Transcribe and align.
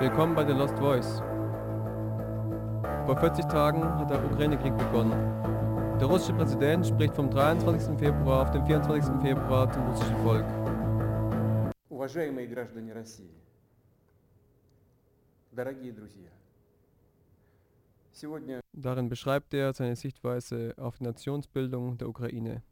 Willkommen 0.00 0.34
bei 0.34 0.44
The 0.46 0.52
Lost 0.52 0.78
Voice. 0.78 1.18
Vor 3.06 3.16
40 3.18 3.44
Tagen 3.46 3.82
hat 3.84 4.08
der 4.10 4.24
Ukraine-Krieg 4.24 4.76
begonnen. 4.76 5.12
Der 6.00 6.06
russische 6.06 6.32
Präsident 6.34 6.86
spricht 6.86 7.14
vom 7.14 7.28
23. 7.30 7.98
Februar 7.98 8.42
auf 8.42 8.50
den 8.52 8.64
24. 8.66 9.14
Februar 9.20 9.70
zum 9.72 9.82
russischen 9.86 10.16
Volk. 10.24 10.44
Уважаемые 11.90 12.46
граждане 12.46 12.92
России, 12.94 13.30
дорогие 15.52 15.92
друзья, 15.92 16.30
сегодня 18.12 18.60
Darin 18.72 19.08
beschreibt 19.08 19.52
er 19.54 19.72
seine 19.72 19.96
Sichtweise 19.96 20.74
auf 20.78 20.96
die 20.98 21.04
Nationsbildung 21.04 21.98
der 21.98 22.08
Ukraine. 22.08 22.62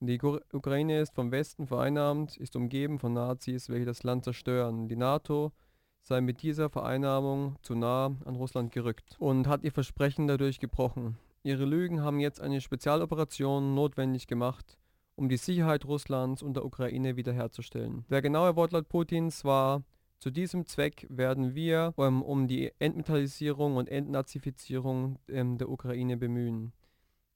Die 0.00 0.18
Gu- 0.18 0.40
Ukraine 0.52 1.00
ist 1.00 1.14
vom 1.14 1.30
Westen 1.32 1.66
vereinnahmt, 1.66 2.36
ist 2.36 2.54
umgeben 2.56 2.98
von 2.98 3.12
Nazis, 3.14 3.68
welche 3.70 3.86
das 3.86 4.02
Land 4.02 4.24
zerstören. 4.24 4.88
Die 4.88 4.96
NATO 4.96 5.52
sei 6.01 6.21
mit 6.21 6.41
dieser 6.41 6.69
Vereinnahmung 6.69 7.55
zu 7.61 7.75
nah 7.75 8.15
an 8.25 8.35
Russland 8.35 8.71
gerückt 8.71 9.15
und 9.19 9.47
hat 9.47 9.63
ihr 9.63 9.71
Versprechen 9.71 10.27
dadurch 10.27 10.59
gebrochen. 10.59 11.17
Ihre 11.43 11.65
Lügen 11.65 12.01
haben 12.01 12.19
jetzt 12.19 12.41
eine 12.41 12.61
Spezialoperation 12.61 13.73
notwendig 13.73 14.27
gemacht, 14.27 14.77
um 15.15 15.29
die 15.29 15.37
Sicherheit 15.37 15.85
Russlands 15.85 16.43
und 16.43 16.55
der 16.55 16.65
Ukraine 16.65 17.15
wiederherzustellen. 17.15 18.05
Der 18.09 18.21
genaue 18.21 18.55
Wortlaut 18.55 18.89
Putins 18.89 19.43
war, 19.43 19.83
zu 20.19 20.29
diesem 20.29 20.67
Zweck 20.67 21.07
werden 21.09 21.55
wir 21.55 21.95
ähm, 21.97 22.21
um 22.21 22.47
die 22.47 22.71
Entmetallisierung 22.77 23.75
und 23.75 23.89
Entnazifizierung 23.89 25.17
ähm, 25.27 25.57
der 25.57 25.69
Ukraine 25.69 26.15
bemühen. 26.15 26.73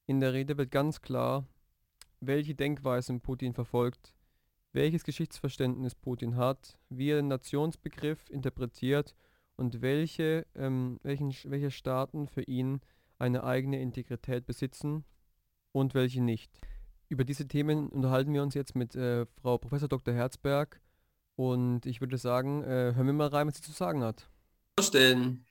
In 0.06 0.20
der 0.20 0.34
Rede 0.34 0.56
wird 0.58 0.70
ganz 0.70 1.02
klar, 1.02 1.48
welche 2.20 2.54
Denkweisen 2.54 3.22
Putin 3.22 3.56
verfolgt, 3.56 4.14
welches 4.76 5.04
Geschichtsverständnis 5.04 5.96
Putin 5.96 6.36
hat, 6.36 6.78
wie 6.90 7.10
er 7.10 7.16
den 7.16 7.30
Nationsbegriff 7.30 8.30
interpretiert 8.30 9.16
und 9.56 9.82
welche, 9.82 10.46
ähm, 10.54 11.00
welchen, 11.02 11.34
welche 11.46 11.72
Staaten 11.72 12.28
für 12.28 12.44
ihn 12.44 12.82
eine 13.18 13.44
eigene 13.44 13.82
Integrität 13.82 14.46
besitzen 14.46 15.06
und 15.72 15.94
welche 15.94 16.22
nicht. 16.22 16.52
Über 17.08 17.24
diese 17.24 17.48
Themen 17.48 17.88
unterhalten 17.88 18.34
wir 18.34 18.44
uns 18.44 18.54
jetzt 18.54 18.76
mit 18.76 18.96
äh, 18.96 19.26
Frau 19.42 19.58
Professor 19.58 19.88
Dr. 19.88 20.14
Herzberg 20.14 20.82
und 21.36 21.86
ich 21.86 22.02
würde 22.02 22.18
sagen, 22.18 22.64
äh, 22.64 22.94
hören 22.96 23.08
wir 23.08 23.14
mal 23.14 23.28
rein, 23.28 23.48
was 23.48 23.56
sie 23.56 23.62
zu 23.62 23.72
sagen 23.72 24.04
hat. 24.04 24.30
vorstellen. 24.78 25.45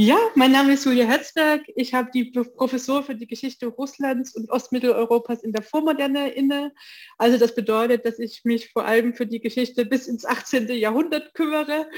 Ja, 0.00 0.16
mein 0.36 0.52
Name 0.52 0.74
ist 0.74 0.84
Julia 0.84 1.06
Herzberg. 1.06 1.62
Ich 1.74 1.92
habe 1.92 2.08
die 2.14 2.26
Pro- 2.26 2.44
Professur 2.44 3.02
für 3.02 3.16
die 3.16 3.26
Geschichte 3.26 3.66
Russlands 3.66 4.32
und 4.36 4.48
Ostmitteleuropas 4.48 5.42
in 5.42 5.52
der 5.52 5.64
Vormoderne 5.64 6.28
inne. 6.28 6.72
Also 7.16 7.36
das 7.36 7.52
bedeutet, 7.52 8.06
dass 8.06 8.20
ich 8.20 8.44
mich 8.44 8.70
vor 8.70 8.84
allem 8.84 9.12
für 9.12 9.26
die 9.26 9.40
Geschichte 9.40 9.84
bis 9.84 10.06
ins 10.06 10.24
18. 10.24 10.68
Jahrhundert 10.68 11.34
kümmere. 11.34 11.90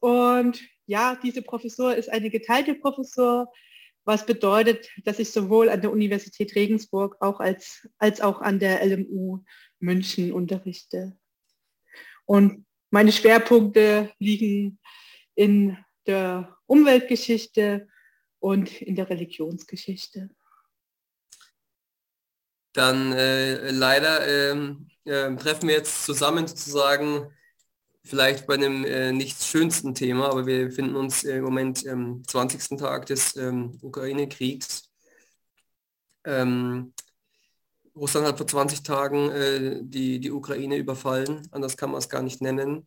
Und 0.00 0.60
ja, 0.86 1.16
diese 1.22 1.42
Professur 1.42 1.94
ist 1.94 2.10
eine 2.10 2.30
geteilte 2.30 2.74
Professur, 2.74 3.48
was 4.04 4.26
bedeutet, 4.26 4.88
dass 5.04 5.20
ich 5.20 5.30
sowohl 5.30 5.68
an 5.68 5.82
der 5.82 5.92
Universität 5.92 6.56
Regensburg 6.56 7.16
auch 7.20 7.38
als, 7.38 7.86
als 7.98 8.20
auch 8.20 8.40
an 8.40 8.58
der 8.58 8.84
LMU 8.84 9.44
München 9.78 10.32
unterrichte. 10.32 11.16
Und 12.24 12.66
meine 12.90 13.12
Schwerpunkte 13.12 14.10
liegen 14.18 14.80
in 15.36 15.78
der 16.08 16.56
Umweltgeschichte 16.70 17.88
und 18.38 18.80
in 18.80 18.94
der 18.94 19.10
Religionsgeschichte. 19.10 20.30
Dann 22.72 23.12
äh, 23.12 23.72
leider 23.72 24.52
ähm, 24.52 24.88
äh, 25.04 25.34
treffen 25.34 25.68
wir 25.68 25.74
jetzt 25.74 26.04
zusammen 26.04 26.46
sozusagen 26.46 27.28
vielleicht 28.04 28.46
bei 28.46 28.54
einem 28.54 28.84
äh, 28.84 29.10
nicht 29.10 29.42
schönsten 29.42 29.96
Thema, 29.96 30.30
aber 30.30 30.46
wir 30.46 30.66
befinden 30.66 30.94
uns 30.94 31.24
äh, 31.24 31.38
im 31.38 31.44
Moment 31.44 31.84
am 31.88 32.22
20. 32.24 32.78
Tag 32.78 33.06
des 33.06 33.34
ähm, 33.34 33.76
Ukraine-Kriegs. 33.82 34.88
Ähm, 36.24 36.94
Russland 37.96 38.28
hat 38.28 38.38
vor 38.38 38.46
20 38.46 38.84
Tagen 38.84 39.30
äh, 39.30 39.80
die, 39.82 40.20
die 40.20 40.30
Ukraine 40.30 40.76
überfallen, 40.76 41.48
anders 41.50 41.76
kann 41.76 41.90
man 41.90 41.98
es 41.98 42.08
gar 42.08 42.22
nicht 42.22 42.40
nennen. 42.40 42.86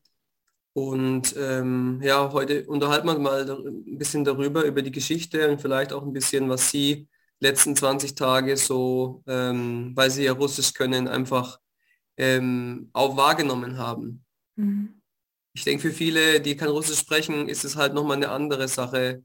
Und 0.73 1.35
ähm, 1.38 2.00
ja, 2.03 2.31
heute 2.34 2.66
unterhalten 2.66 3.07
wir 3.07 3.19
mal 3.19 3.47
ein 3.50 3.97
bisschen 3.97 4.23
darüber, 4.23 4.66
über 4.66 4.81
die 4.81 4.91
Geschichte 4.91 5.50
und 5.50 5.61
vielleicht 5.61 5.94
auch 5.94 6.01
ein 6.03 6.13
bisschen, 6.13 6.50
was 6.50 6.72
Sie 6.72 7.07
letzten 7.39 7.75
20 7.75 8.16
Tage 8.16 8.57
so, 8.57 9.23
ähm, 9.28 9.91
weil 9.95 10.09
Sie 10.09 10.23
ja 10.23 10.31
Russisch 10.34 10.73
können, 10.73 11.07
einfach 11.07 11.59
ähm, 12.17 12.89
auch 12.94 13.16
wahrgenommen 13.17 13.78
haben. 13.78 14.25
Ich 15.53 15.63
denke, 15.63 15.84
für 15.89 15.94
viele, 15.94 16.41
die 16.41 16.56
kein 16.57 16.69
Russisch 16.69 17.00
sprechen, 17.00 17.47
ist 17.50 17.63
es 17.66 17.75
halt 17.75 17.94
nochmal 17.94 18.17
eine 18.17 18.29
andere 18.29 18.67
Sache. 18.67 19.23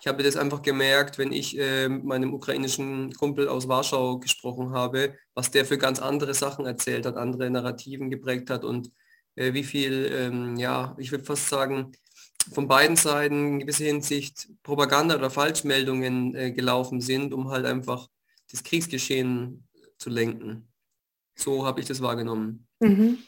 Ich 0.00 0.06
habe 0.06 0.22
das 0.22 0.36
einfach 0.36 0.62
gemerkt, 0.62 1.18
wenn 1.18 1.32
ich 1.32 1.58
äh, 1.58 1.88
mit 1.88 2.04
meinem 2.04 2.34
ukrainischen 2.34 3.12
Kumpel 3.14 3.48
aus 3.48 3.66
Warschau 3.66 4.18
gesprochen 4.20 4.70
habe, 4.72 5.16
was 5.34 5.50
der 5.50 5.64
für 5.64 5.78
ganz 5.78 5.98
andere 5.98 6.34
Sachen 6.34 6.66
erzählt 6.66 7.06
hat, 7.06 7.16
andere 7.16 7.50
Narrativen 7.50 8.10
geprägt 8.10 8.50
hat 8.50 8.64
und 8.64 8.92
wie 9.54 9.64
viel, 9.64 10.10
ähm, 10.12 10.56
ja, 10.56 10.96
ich 10.98 11.10
würde 11.10 11.24
fast 11.24 11.48
sagen, 11.48 11.92
von 12.52 12.66
beiden 12.66 12.96
Seiten 12.96 13.46
in 13.46 13.58
gewisser 13.60 13.84
Hinsicht 13.84 14.48
Propaganda 14.62 15.16
oder 15.16 15.30
Falschmeldungen 15.30 16.34
äh, 16.34 16.52
gelaufen 16.52 17.00
sind, 17.00 17.34
um 17.34 17.50
halt 17.50 17.66
einfach 17.66 18.08
das 18.50 18.62
Kriegsgeschehen 18.62 19.68
zu 19.98 20.10
lenken. 20.10 20.68
So 21.34 21.66
habe 21.66 21.80
ich 21.80 21.86
das 21.86 22.00
wahrgenommen. 22.00 22.66
Mhm. 22.80 23.18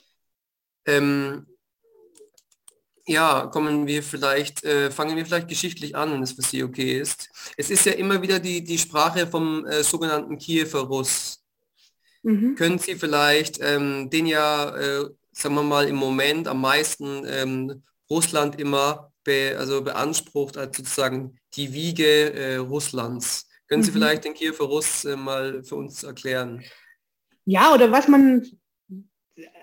Ähm, 0.86 1.46
ja, 3.06 3.46
kommen 3.46 3.86
wir 3.86 4.02
vielleicht, 4.02 4.64
äh, 4.64 4.90
fangen 4.90 5.16
wir 5.16 5.26
vielleicht 5.26 5.48
geschichtlich 5.48 5.96
an, 5.96 6.12
wenn 6.12 6.22
es 6.22 6.32
für 6.32 6.42
Sie 6.42 6.62
okay 6.62 7.00
ist. 7.00 7.28
Es 7.56 7.70
ist 7.70 7.84
ja 7.84 7.92
immer 7.92 8.22
wieder 8.22 8.38
die, 8.38 8.62
die 8.62 8.78
Sprache 8.78 9.26
vom 9.26 9.66
äh, 9.66 9.82
sogenannten 9.82 10.38
Kiewer 10.38 10.80
Russ. 10.80 11.42
Mhm. 12.22 12.54
Können 12.54 12.78
Sie 12.78 12.94
vielleicht 12.94 13.58
ähm, 13.60 14.10
den 14.10 14.26
ja, 14.26 14.76
äh, 14.76 15.10
sagen 15.40 15.54
wir 15.54 15.62
mal, 15.62 15.88
im 15.88 15.96
Moment 15.96 16.48
am 16.48 16.60
meisten 16.60 17.24
ähm, 17.26 17.82
Russland 18.08 18.60
immer 18.60 19.12
be, 19.24 19.56
also 19.58 19.82
beansprucht 19.82 20.56
als 20.56 20.76
sozusagen 20.76 21.38
die 21.54 21.72
Wiege 21.72 22.32
äh, 22.32 22.56
Russlands. 22.56 23.48
Können 23.68 23.82
Sie 23.82 23.90
Mhm. 23.90 23.94
vielleicht 23.94 24.24
den 24.24 24.34
Kiewer 24.34 24.66
Russ 24.66 25.04
äh, 25.04 25.16
mal 25.16 25.62
für 25.62 25.76
uns 25.76 26.02
erklären? 26.02 26.62
Ja, 27.44 27.72
oder 27.72 27.90
was 27.90 28.08
man, 28.08 28.46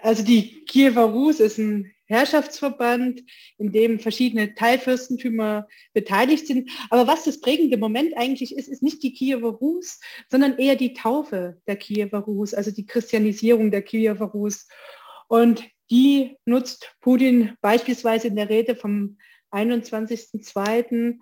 also 0.01 0.23
die 0.23 0.63
Kiewer 0.65 1.03
Rus 1.03 1.39
ist 1.39 1.57
ein 1.57 1.91
Herrschaftsverband, 2.05 3.21
in 3.57 3.71
dem 3.73 3.99
verschiedene 3.99 4.55
Teilfürstentümer 4.55 5.67
beteiligt 5.93 6.47
sind. 6.47 6.69
Aber 6.89 7.05
was 7.05 7.25
das 7.25 7.41
prägende 7.41 7.77
Moment 7.77 8.15
eigentlich 8.15 8.55
ist, 8.55 8.69
ist 8.69 8.81
nicht 8.81 9.03
die 9.03 9.13
Kiewer 9.13 9.51
Rus, 9.51 9.99
sondern 10.31 10.57
eher 10.57 10.77
die 10.77 10.93
Taufe 10.93 11.61
der 11.67 11.75
Kiewer 11.75 12.19
Rus, 12.19 12.53
also 12.53 12.71
die 12.71 12.85
Christianisierung 12.85 13.71
der 13.71 13.81
Kiewer 13.81 14.25
Rus. 14.25 14.67
Und 15.27 15.63
die 15.89 16.37
nutzt 16.45 16.95
Putin 17.01 17.55
beispielsweise 17.61 18.27
in 18.27 18.35
der 18.35 18.49
Rede 18.49 18.75
vom 18.75 19.17
21.02. 19.51 21.17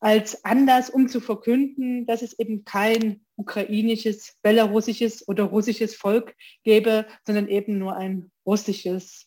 als 0.00 0.44
Anlass, 0.44 0.90
um 0.90 1.08
zu 1.08 1.20
verkünden, 1.20 2.06
dass 2.06 2.22
es 2.22 2.38
eben 2.38 2.64
kein 2.64 3.24
ukrainisches, 3.36 4.36
belarussisches 4.42 5.26
oder 5.26 5.44
russisches 5.44 5.94
Volk 5.94 6.34
gäbe, 6.62 7.06
sondern 7.26 7.48
eben 7.48 7.78
nur 7.78 7.96
ein 7.96 8.30
russisches. 8.44 9.26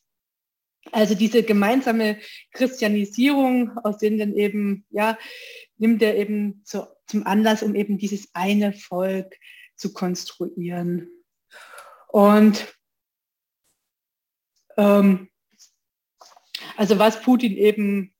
Also 0.92 1.16
diese 1.16 1.44
gemeinsame 1.44 2.20
Christianisierung, 2.54 3.78
aus 3.80 3.98
denen 3.98 4.20
dann 4.20 4.36
eben, 4.36 4.86
ja, 4.90 5.18
nimmt 5.78 6.02
er 6.02 6.16
eben 6.16 6.62
zu, 6.64 6.88
zum 7.08 7.26
Anlass, 7.26 7.64
um 7.64 7.76
eben 7.76 7.98
dieses 7.98 8.30
eine 8.34 8.72
Volk 8.72 9.36
zu 9.76 9.94
konstruieren. 9.94 11.10
Und 12.08 12.77
ähm, 14.78 15.30
also 16.76 17.00
was 17.00 17.22
Putin 17.22 17.58
eben 17.58 18.14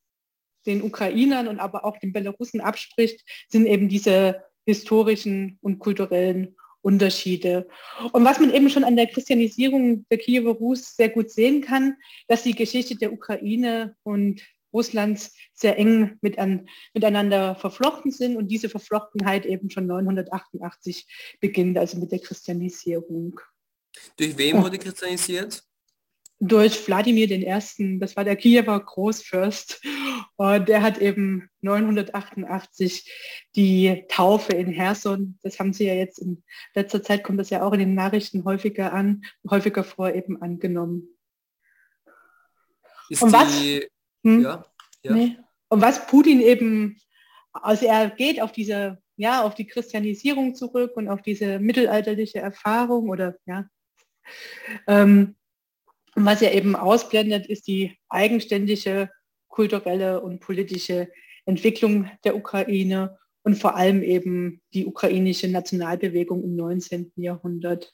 den 0.66 0.82
Ukrainern 0.84 1.48
und 1.48 1.60
aber 1.60 1.86
auch 1.86 1.98
den 1.98 2.12
Belarussen 2.14 2.62
abspricht, 2.62 3.24
sind 3.48 3.66
eben 3.66 3.88
diese 3.88 4.44
historischen 4.66 5.58
und 5.62 5.80
kulturellen 5.80 6.56
Unterschiede. 6.82 7.68
Und 8.12 8.24
was 8.26 8.40
man 8.40 8.54
eben 8.54 8.70
schon 8.70 8.84
an 8.84 8.96
der 8.96 9.08
Christianisierung 9.08 10.06
der 10.10 10.18
Kiewer 10.18 10.54
Rus 10.54 10.96
sehr 10.96 11.10
gut 11.10 11.32
sehen 11.32 11.62
kann, 11.62 11.96
dass 12.28 12.44
die 12.44 12.54
Geschichte 12.54 12.96
der 12.96 13.14
Ukraine 13.14 13.96
und 14.04 14.42
Russlands 14.74 15.34
sehr 15.54 15.78
eng 15.78 16.18
mit 16.22 16.38
an, 16.38 16.68
miteinander 16.94 17.56
verflochten 17.56 18.12
sind 18.12 18.36
und 18.36 18.50
diese 18.50 18.70
Verflochtenheit 18.70 19.46
eben 19.46 19.70
schon 19.70 19.88
988 19.88 21.08
beginnt, 21.40 21.78
also 21.78 21.98
mit 21.98 22.12
der 22.12 22.20
Christianisierung. 22.20 23.40
Durch 24.18 24.38
wem 24.38 24.58
Oh. 24.58 24.64
wurde 24.64 24.78
christianisiert? 24.78 25.64
Durch 26.40 26.88
Wladimir 26.88 27.30
I., 27.32 28.00
das 28.00 28.16
war 28.16 28.24
der 28.24 28.36
Kiewer 28.36 28.80
Großfürst. 28.80 29.82
Und 30.36 30.70
der 30.70 30.82
hat 30.84 31.00
eben 31.00 31.50
988 31.62 33.12
die 33.56 34.06
Taufe 34.08 34.54
in 34.54 34.68
Herson, 34.68 35.40
das 35.42 35.60
haben 35.60 35.74
Sie 35.74 35.86
ja 35.86 35.94
jetzt 35.94 36.20
in 36.20 36.44
letzter 36.76 37.02
Zeit, 37.02 37.24
kommt 37.24 37.40
das 37.40 37.50
ja 37.50 37.64
auch 37.64 37.74
in 37.74 37.80
den 37.80 37.96
Nachrichten 37.96 38.46
häufiger 38.46 38.94
an, 38.94 39.24
häufiger 39.50 39.84
vor 39.84 40.14
eben 40.14 40.42
angenommen. 40.42 41.08
Ist 43.10 43.24
Und 43.24 43.34
was? 43.34 43.60
die, 43.60 43.88
Hm? 44.24 44.42
ja, 44.42 44.66
Ja. 45.04 45.14
Nee. 45.14 45.38
Und 45.70 45.82
was 45.82 46.06
Putin 46.08 46.42
eben, 46.42 47.00
also 47.54 47.86
er 47.86 48.10
geht 48.10 48.42
auf 48.42 48.52
diese, 48.52 49.02
ja, 49.16 49.44
auf 49.44 49.56
die 49.56 49.68
Christianisierung 49.68 50.56
zurück 50.56 50.96
und 50.96 51.10
auf 51.10 51.22
diese 51.22 51.60
mittelalterliche 51.60 52.40
Erfahrung 52.40 53.10
oder 53.10 53.38
ja. 53.46 53.70
Ähm, 54.88 55.36
und 56.18 56.26
was 56.26 56.42
er 56.42 56.56
eben 56.56 56.76
ausblendet, 56.76 57.46
ist 57.46 57.68
die 57.68 57.96
eigenständige 58.10 59.12
kulturelle 59.50 60.20
und 60.20 60.40
politische 60.40 61.10
Entwicklung 61.46 62.10
der 62.24 62.36
Ukraine 62.36 63.20
und 63.44 63.54
vor 63.56 63.76
allem 63.76 64.02
eben 64.02 64.60
die 64.74 64.88
ukrainische 64.88 65.48
Nationalbewegung 65.48 66.44
im 66.44 66.56
19. 66.56 67.12
Jahrhundert. 67.18 67.94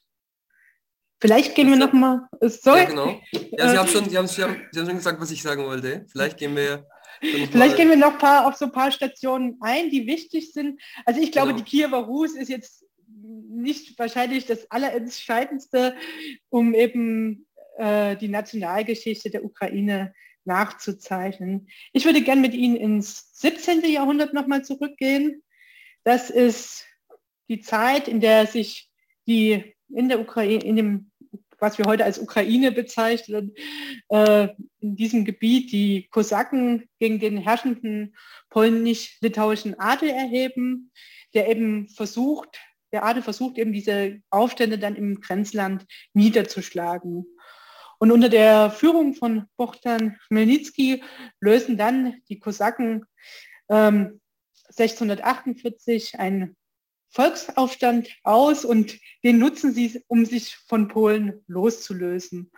Vielleicht 1.20 1.54
gehen 1.54 1.68
wir 1.68 1.76
noch 1.76 1.92
mal. 1.92 2.30
Sorry. 2.40 2.80
Ja, 2.80 2.86
genau. 2.86 3.22
Ja, 3.58 3.70
Sie 3.70 3.78
haben, 3.78 3.90
schon, 3.90 4.10
Sie, 4.10 4.18
haben, 4.18 4.28
Sie, 4.30 4.42
haben, 4.42 4.56
Sie 4.72 4.80
haben 4.80 4.88
schon 4.88 4.96
gesagt, 4.96 5.20
was 5.20 5.32
ich 5.32 5.42
sagen 5.42 5.66
wollte. 5.66 6.06
Vielleicht 6.10 6.38
gehen 6.38 6.56
wir. 6.56 6.88
Vielleicht 7.20 7.76
gehen 7.76 7.90
wir 7.90 7.98
noch 7.98 8.18
paar, 8.18 8.48
auf 8.48 8.56
so 8.56 8.66
ein 8.66 8.72
paar 8.72 8.92
Stationen 8.92 9.58
ein, 9.60 9.90
die 9.90 10.08
wichtig 10.08 10.54
sind. 10.54 10.82
Also 11.06 11.20
ich 11.20 11.34
glaube, 11.34 11.50
Genau. 11.50 11.62
die 11.62 11.70
Kiewer 11.70 11.98
Rus 11.98 12.36
ist 12.36 12.48
jetzt 12.48 12.86
nicht 13.50 14.00
wahrscheinlich 14.00 14.46
das 14.46 14.72
Allerentscheidendste, 14.72 15.96
um 16.50 16.74
eben 16.74 17.46
äh, 17.78 18.16
die 18.18 18.28
Nationalgeschichte 18.28 19.30
der 19.30 19.44
Ukraine 19.44 20.14
nachzuzeichnen. 20.46 21.70
Ich 21.94 22.06
würde 22.06 22.22
gern 22.22 22.42
mit 22.42 22.54
Ihnen 22.54 22.76
ins 22.76 23.32
17. 23.40 23.82
Jahrhundert 23.86 24.34
nochmal 24.34 24.64
zurückgehen. 24.64 25.42
Das 26.04 26.30
ist 26.30 26.86
die 27.50 27.62
Zeit, 27.62 28.08
in 28.08 28.20
der 28.20 28.48
sich 28.48 28.90
die 29.28 29.76
in 29.90 30.10
der 30.10 30.20
Ukraine, 30.20 30.64
in 30.64 30.76
dem, 30.76 31.12
was 31.60 31.78
wir 31.78 31.86
heute 31.86 32.04
als 32.04 32.20
Ukraine 32.20 32.72
bezeichnen, 32.72 33.54
äh, 34.10 34.50
in 34.80 34.96
diesem 34.96 35.24
Gebiet 35.24 35.72
die 35.72 36.08
Kosaken 36.10 36.90
gegen 37.00 37.20
den 37.20 37.38
herrschenden 37.38 38.16
polnisch-litauischen 38.50 39.80
Adel 39.80 40.10
erheben, 40.10 40.92
der 41.34 41.50
eben 41.50 41.88
versucht, 41.90 42.60
der 42.92 43.06
Adel 43.06 43.24
versucht 43.24 43.58
eben 43.58 43.74
diese 43.74 44.22
Aufstände 44.30 44.78
dann 44.78 44.96
im 44.96 45.20
Grenzland 45.20 45.86
niederzuschlagen. 46.14 47.26
Und 48.04 48.12
unter 48.12 48.28
der 48.28 48.70
Führung 48.70 49.14
von 49.14 49.46
Bohdan 49.56 50.18
Chmelnytsky 50.28 51.02
lösen 51.40 51.78
dann 51.78 52.16
die 52.28 52.38
Kosaken 52.38 53.06
ähm, 53.70 54.20
1648 54.78 56.20
einen 56.20 56.58
Volksaufstand 57.12 58.10
aus 58.24 58.66
und 58.66 59.00
den 59.24 59.40
nutzen 59.40 59.72
sie, 59.72 60.04
um 60.08 60.26
sich 60.26 60.58
von 60.68 60.90
Polen 60.90 61.46
loszulösen. 61.48 62.52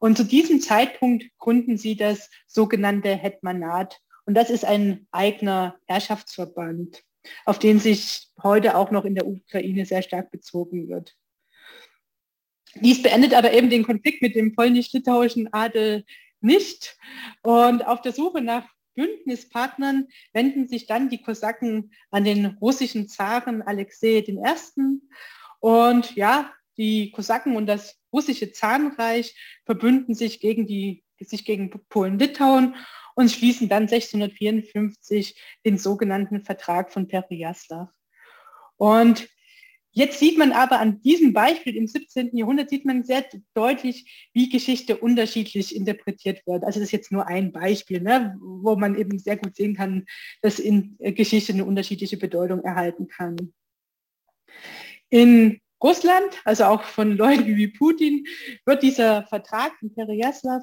Und 0.00 0.16
zu 0.16 0.24
diesem 0.24 0.60
Zeitpunkt 0.60 1.26
gründen 1.38 1.78
sie 1.78 1.94
das 1.94 2.28
sogenannte 2.48 3.14
Hetmanat. 3.14 4.00
Und 4.26 4.34
das 4.34 4.50
ist 4.50 4.64
ein 4.64 5.06
eigener 5.12 5.78
Herrschaftsverband, 5.86 7.04
auf 7.44 7.60
den 7.60 7.78
sich 7.78 8.32
heute 8.42 8.76
auch 8.76 8.90
noch 8.90 9.04
in 9.04 9.14
der 9.14 9.28
Ukraine 9.28 9.86
sehr 9.86 10.02
stark 10.02 10.32
bezogen 10.32 10.88
wird. 10.88 11.16
Dies 12.74 13.02
beendet 13.02 13.34
aber 13.34 13.52
eben 13.52 13.70
den 13.70 13.84
Konflikt 13.84 14.22
mit 14.22 14.34
dem 14.34 14.54
polnisch-litauischen 14.54 15.52
Adel 15.52 16.04
nicht. 16.40 16.96
Und 17.42 17.86
auf 17.86 18.02
der 18.02 18.12
Suche 18.12 18.40
nach 18.40 18.68
Bündnispartnern 18.94 20.08
wenden 20.32 20.68
sich 20.68 20.86
dann 20.86 21.08
die 21.08 21.22
Kosaken 21.22 21.92
an 22.10 22.24
den 22.24 22.46
russischen 22.46 23.08
Zaren 23.08 23.62
Alexei 23.62 24.24
I. 24.26 25.00
Und 25.60 26.16
ja, 26.16 26.52
die 26.76 27.10
Kosaken 27.10 27.56
und 27.56 27.66
das 27.66 28.00
russische 28.12 28.52
Zarenreich 28.52 29.36
verbünden 29.64 30.14
sich 30.14 30.40
gegen, 30.40 30.66
die, 30.66 31.04
sich 31.20 31.44
gegen 31.44 31.70
Polen-Litauen 31.88 32.74
und 33.14 33.30
schließen 33.30 33.68
dann 33.68 33.82
1654 33.82 35.40
den 35.64 35.78
sogenannten 35.78 36.44
Vertrag 36.44 36.92
von 36.92 37.08
Perejaslav. 37.08 37.88
Und 38.76 39.28
Jetzt 39.98 40.20
sieht 40.20 40.38
man 40.38 40.52
aber 40.52 40.78
an 40.78 41.02
diesem 41.02 41.32
Beispiel 41.32 41.74
im 41.74 41.88
17. 41.88 42.36
Jahrhundert, 42.36 42.70
sieht 42.70 42.84
man 42.84 43.02
sehr 43.02 43.24
deutlich, 43.52 44.30
wie 44.32 44.48
Geschichte 44.48 44.96
unterschiedlich 44.96 45.74
interpretiert 45.74 46.46
wird. 46.46 46.62
Also 46.62 46.78
das 46.78 46.86
ist 46.86 46.92
jetzt 46.92 47.10
nur 47.10 47.26
ein 47.26 47.50
Beispiel, 47.50 48.00
ne, 48.00 48.38
wo 48.40 48.76
man 48.76 48.96
eben 48.96 49.18
sehr 49.18 49.36
gut 49.36 49.56
sehen 49.56 49.74
kann, 49.74 50.06
dass 50.40 50.60
in 50.60 50.96
Geschichte 51.00 51.52
eine 51.52 51.64
unterschiedliche 51.64 52.16
Bedeutung 52.16 52.62
erhalten 52.62 53.08
kann. 53.08 53.52
In 55.10 55.60
Russland, 55.82 56.30
also 56.44 56.66
auch 56.66 56.84
von 56.84 57.16
Leuten 57.16 57.56
wie 57.56 57.66
Putin, 57.66 58.24
wird 58.66 58.84
dieser 58.84 59.24
Vertrag 59.24 59.76
von 59.80 59.92
Perejaslav 59.92 60.62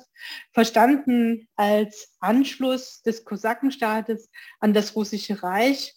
verstanden 0.53 1.49
als 1.57 2.15
Anschluss 2.21 3.01
des 3.01 3.25
Kosakenstaates 3.25 4.29
an 4.61 4.73
das 4.73 4.95
russische 4.95 5.43
Reich 5.43 5.93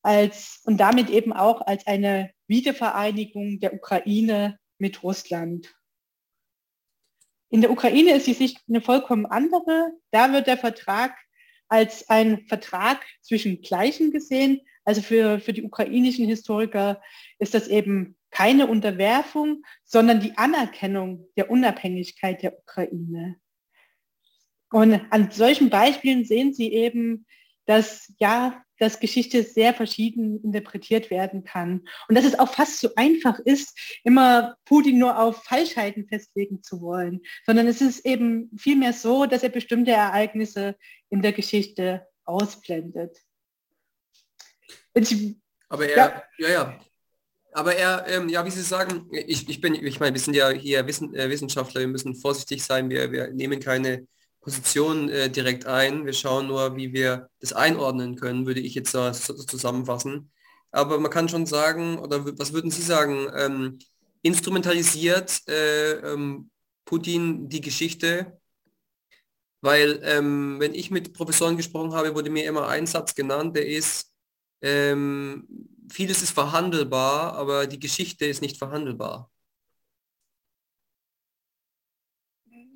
als, 0.00 0.62
und 0.64 0.78
damit 0.78 1.10
eben 1.10 1.34
auch 1.34 1.60
als 1.66 1.86
eine 1.86 2.33
Wiedervereinigung 2.46 3.60
der 3.60 3.74
Ukraine 3.74 4.58
mit 4.78 5.02
Russland. 5.02 5.74
In 7.50 7.60
der 7.60 7.70
Ukraine 7.70 8.12
ist 8.16 8.26
die 8.26 8.34
Sicht 8.34 8.58
eine 8.68 8.80
vollkommen 8.80 9.26
andere. 9.26 9.92
Da 10.10 10.32
wird 10.32 10.46
der 10.46 10.58
Vertrag 10.58 11.16
als 11.68 12.08
ein 12.10 12.46
Vertrag 12.48 13.00
zwischen 13.20 13.62
Gleichen 13.62 14.10
gesehen. 14.10 14.60
Also 14.84 15.02
für, 15.02 15.38
für 15.40 15.52
die 15.52 15.62
ukrainischen 15.62 16.26
Historiker 16.26 17.00
ist 17.38 17.54
das 17.54 17.68
eben 17.68 18.16
keine 18.30 18.66
Unterwerfung, 18.66 19.62
sondern 19.84 20.20
die 20.20 20.36
Anerkennung 20.36 21.28
der 21.36 21.50
Unabhängigkeit 21.50 22.42
der 22.42 22.58
Ukraine. 22.58 23.36
Und 24.70 25.00
an 25.10 25.30
solchen 25.30 25.70
Beispielen 25.70 26.24
sehen 26.24 26.52
Sie 26.52 26.72
eben, 26.72 27.26
dass 27.66 28.12
ja, 28.18 28.63
dass 28.78 29.00
Geschichte 29.00 29.42
sehr 29.42 29.74
verschieden 29.74 30.42
interpretiert 30.42 31.10
werden 31.10 31.44
kann. 31.44 31.86
Und 32.08 32.16
dass 32.16 32.24
es 32.24 32.38
auch 32.38 32.52
fast 32.52 32.80
so 32.80 32.90
einfach 32.96 33.38
ist, 33.40 33.78
immer 34.04 34.56
Putin 34.64 34.98
nur 34.98 35.18
auf 35.18 35.44
Falschheiten 35.44 36.06
festlegen 36.06 36.62
zu 36.62 36.80
wollen, 36.80 37.20
sondern 37.46 37.66
es 37.66 37.80
ist 37.80 38.04
eben 38.04 38.50
vielmehr 38.56 38.92
so, 38.92 39.26
dass 39.26 39.42
er 39.42 39.50
bestimmte 39.50 39.92
Ereignisse 39.92 40.76
in 41.10 41.22
der 41.22 41.32
Geschichte 41.32 42.06
ausblendet. 42.24 43.18
Ich, 44.94 45.36
Aber 45.68 45.88
er, 45.88 45.96
ja, 45.96 46.22
ja, 46.38 46.48
ja. 46.48 46.78
Aber 47.52 47.76
er, 47.76 48.04
ähm, 48.08 48.28
ja, 48.28 48.44
wie 48.44 48.50
Sie 48.50 48.62
sagen, 48.62 49.08
ich, 49.12 49.48
ich 49.48 49.60
bin, 49.60 49.74
ich 49.74 50.00
meine, 50.00 50.14
wir 50.14 50.20
sind 50.20 50.34
ja 50.34 50.50
hier 50.50 50.86
Wissen, 50.88 51.14
äh, 51.14 51.30
Wissenschaftler, 51.30 51.82
wir 51.82 51.88
müssen 51.88 52.16
vorsichtig 52.16 52.64
sein, 52.64 52.90
wir, 52.90 53.12
wir 53.12 53.28
nehmen 53.28 53.60
keine 53.60 54.08
Position 54.44 55.08
äh, 55.08 55.30
direkt 55.30 55.66
ein. 55.66 56.04
Wir 56.04 56.12
schauen 56.12 56.46
nur, 56.48 56.76
wie 56.76 56.92
wir 56.92 57.30
das 57.40 57.54
einordnen 57.54 58.14
können, 58.16 58.46
würde 58.46 58.60
ich 58.60 58.74
jetzt 58.74 58.92
so 58.92 59.10
zusammenfassen. 59.10 60.30
Aber 60.70 61.00
man 61.00 61.10
kann 61.10 61.28
schon 61.28 61.46
sagen, 61.46 61.98
oder 61.98 62.24
was 62.38 62.52
würden 62.52 62.70
Sie 62.70 62.82
sagen, 62.82 63.26
ähm, 63.36 63.78
instrumentalisiert 64.22 65.40
äh, 65.48 65.92
ähm, 66.12 66.50
Putin 66.84 67.48
die 67.48 67.62
Geschichte? 67.62 68.38
Weil 69.62 70.00
ähm, 70.02 70.60
wenn 70.60 70.74
ich 70.74 70.90
mit 70.90 71.14
Professoren 71.14 71.56
gesprochen 71.56 71.94
habe, 71.94 72.14
wurde 72.14 72.28
mir 72.30 72.44
immer 72.44 72.68
ein 72.68 72.86
Satz 72.86 73.14
genannt, 73.14 73.56
der 73.56 73.66
ist, 73.66 74.12
ähm, 74.60 75.48
vieles 75.90 76.22
ist 76.22 76.32
verhandelbar, 76.32 77.32
aber 77.34 77.66
die 77.66 77.80
Geschichte 77.80 78.26
ist 78.26 78.42
nicht 78.42 78.58
verhandelbar. 78.58 79.30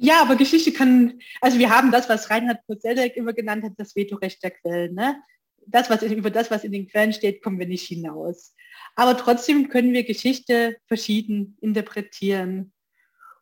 Ja, 0.00 0.22
aber 0.22 0.36
Geschichte 0.36 0.72
kann, 0.72 1.18
also 1.40 1.58
wir 1.58 1.70
haben 1.70 1.90
das, 1.90 2.08
was 2.08 2.30
Reinhard 2.30 2.64
Poselek 2.66 3.16
immer 3.16 3.32
genannt 3.32 3.64
hat, 3.64 3.72
das 3.76 3.96
Vetorecht 3.96 4.40
der 4.44 4.52
Quellen. 4.52 4.94
Ne? 4.94 5.20
Das, 5.66 5.90
was 5.90 6.02
über 6.02 6.30
das, 6.30 6.52
was 6.52 6.62
in 6.62 6.70
den 6.70 6.88
Quellen 6.88 7.12
steht, 7.12 7.42
kommen 7.42 7.58
wir 7.58 7.66
nicht 7.66 7.88
hinaus. 7.88 8.54
Aber 8.94 9.16
trotzdem 9.16 9.68
können 9.68 9.92
wir 9.92 10.04
Geschichte 10.04 10.76
verschieden 10.86 11.58
interpretieren. 11.60 12.72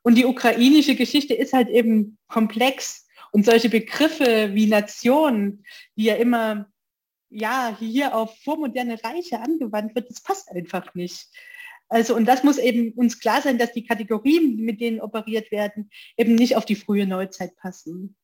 Und 0.00 0.14
die 0.16 0.25
ukrainische 0.25 0.94
Geschichte 0.94 1.34
ist 1.34 1.52
halt 1.52 1.68
eben 1.68 2.16
komplex. 2.26 3.06
Und 3.32 3.44
solche 3.44 3.68
Begriffe 3.68 4.54
wie 4.54 4.66
Nation, 4.66 5.62
die 5.96 6.04
ja 6.04 6.14
immer 6.14 6.70
ja 7.28 7.76
hier 7.78 8.16
auf 8.16 8.34
vormoderne 8.42 8.98
Reiche 9.04 9.40
angewandt 9.40 9.94
wird, 9.94 10.08
das 10.08 10.22
passt 10.22 10.50
einfach 10.50 10.94
nicht. 10.94 11.28
Also 11.88 12.16
und 12.16 12.26
das 12.26 12.42
muss 12.42 12.58
eben 12.58 12.92
uns 12.92 13.20
klar 13.20 13.42
sein, 13.42 13.58
dass 13.58 13.72
die 13.72 13.86
Kategorien, 13.86 14.56
mit 14.56 14.80
denen 14.80 15.00
operiert 15.00 15.50
werden, 15.52 15.90
eben 16.16 16.34
nicht 16.34 16.56
auf 16.56 16.64
die 16.64 16.74
frühe 16.74 17.06
Neuzeit 17.06 17.56
passen. 17.56 18.16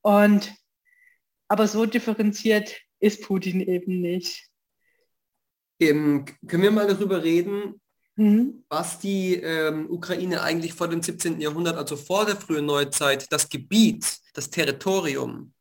Und 0.00 0.54
aber 1.48 1.68
so 1.68 1.86
differenziert 1.86 2.80
ist 3.00 3.22
Putin 3.22 3.60
eben 3.60 4.00
nicht. 4.00 4.48
Ähm, 5.80 6.24
können 6.46 6.62
wir 6.62 6.70
mal 6.70 6.86
darüber 6.86 7.22
reden, 7.22 7.80
mhm. 8.16 8.64
was 8.68 8.98
die 8.98 9.34
ähm, 9.34 9.90
Ukraine 9.90 10.42
eigentlich 10.42 10.72
vor 10.72 10.88
dem 10.88 11.02
17. 11.02 11.40
Jahrhundert, 11.40 11.76
also 11.76 11.96
vor 11.96 12.24
der 12.24 12.36
frühen 12.36 12.66
Neuzeit, 12.66 13.30
das 13.30 13.48
Gebiet, 13.48 14.18
das 14.32 14.50
Territorium, 14.50 15.52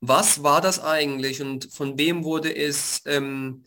was 0.00 0.42
war 0.42 0.60
das 0.60 0.78
eigentlich 0.78 1.40
und 1.42 1.72
von 1.72 1.98
wem 1.98 2.22
wurde 2.22 2.54
es 2.54 3.02
ähm, 3.06 3.64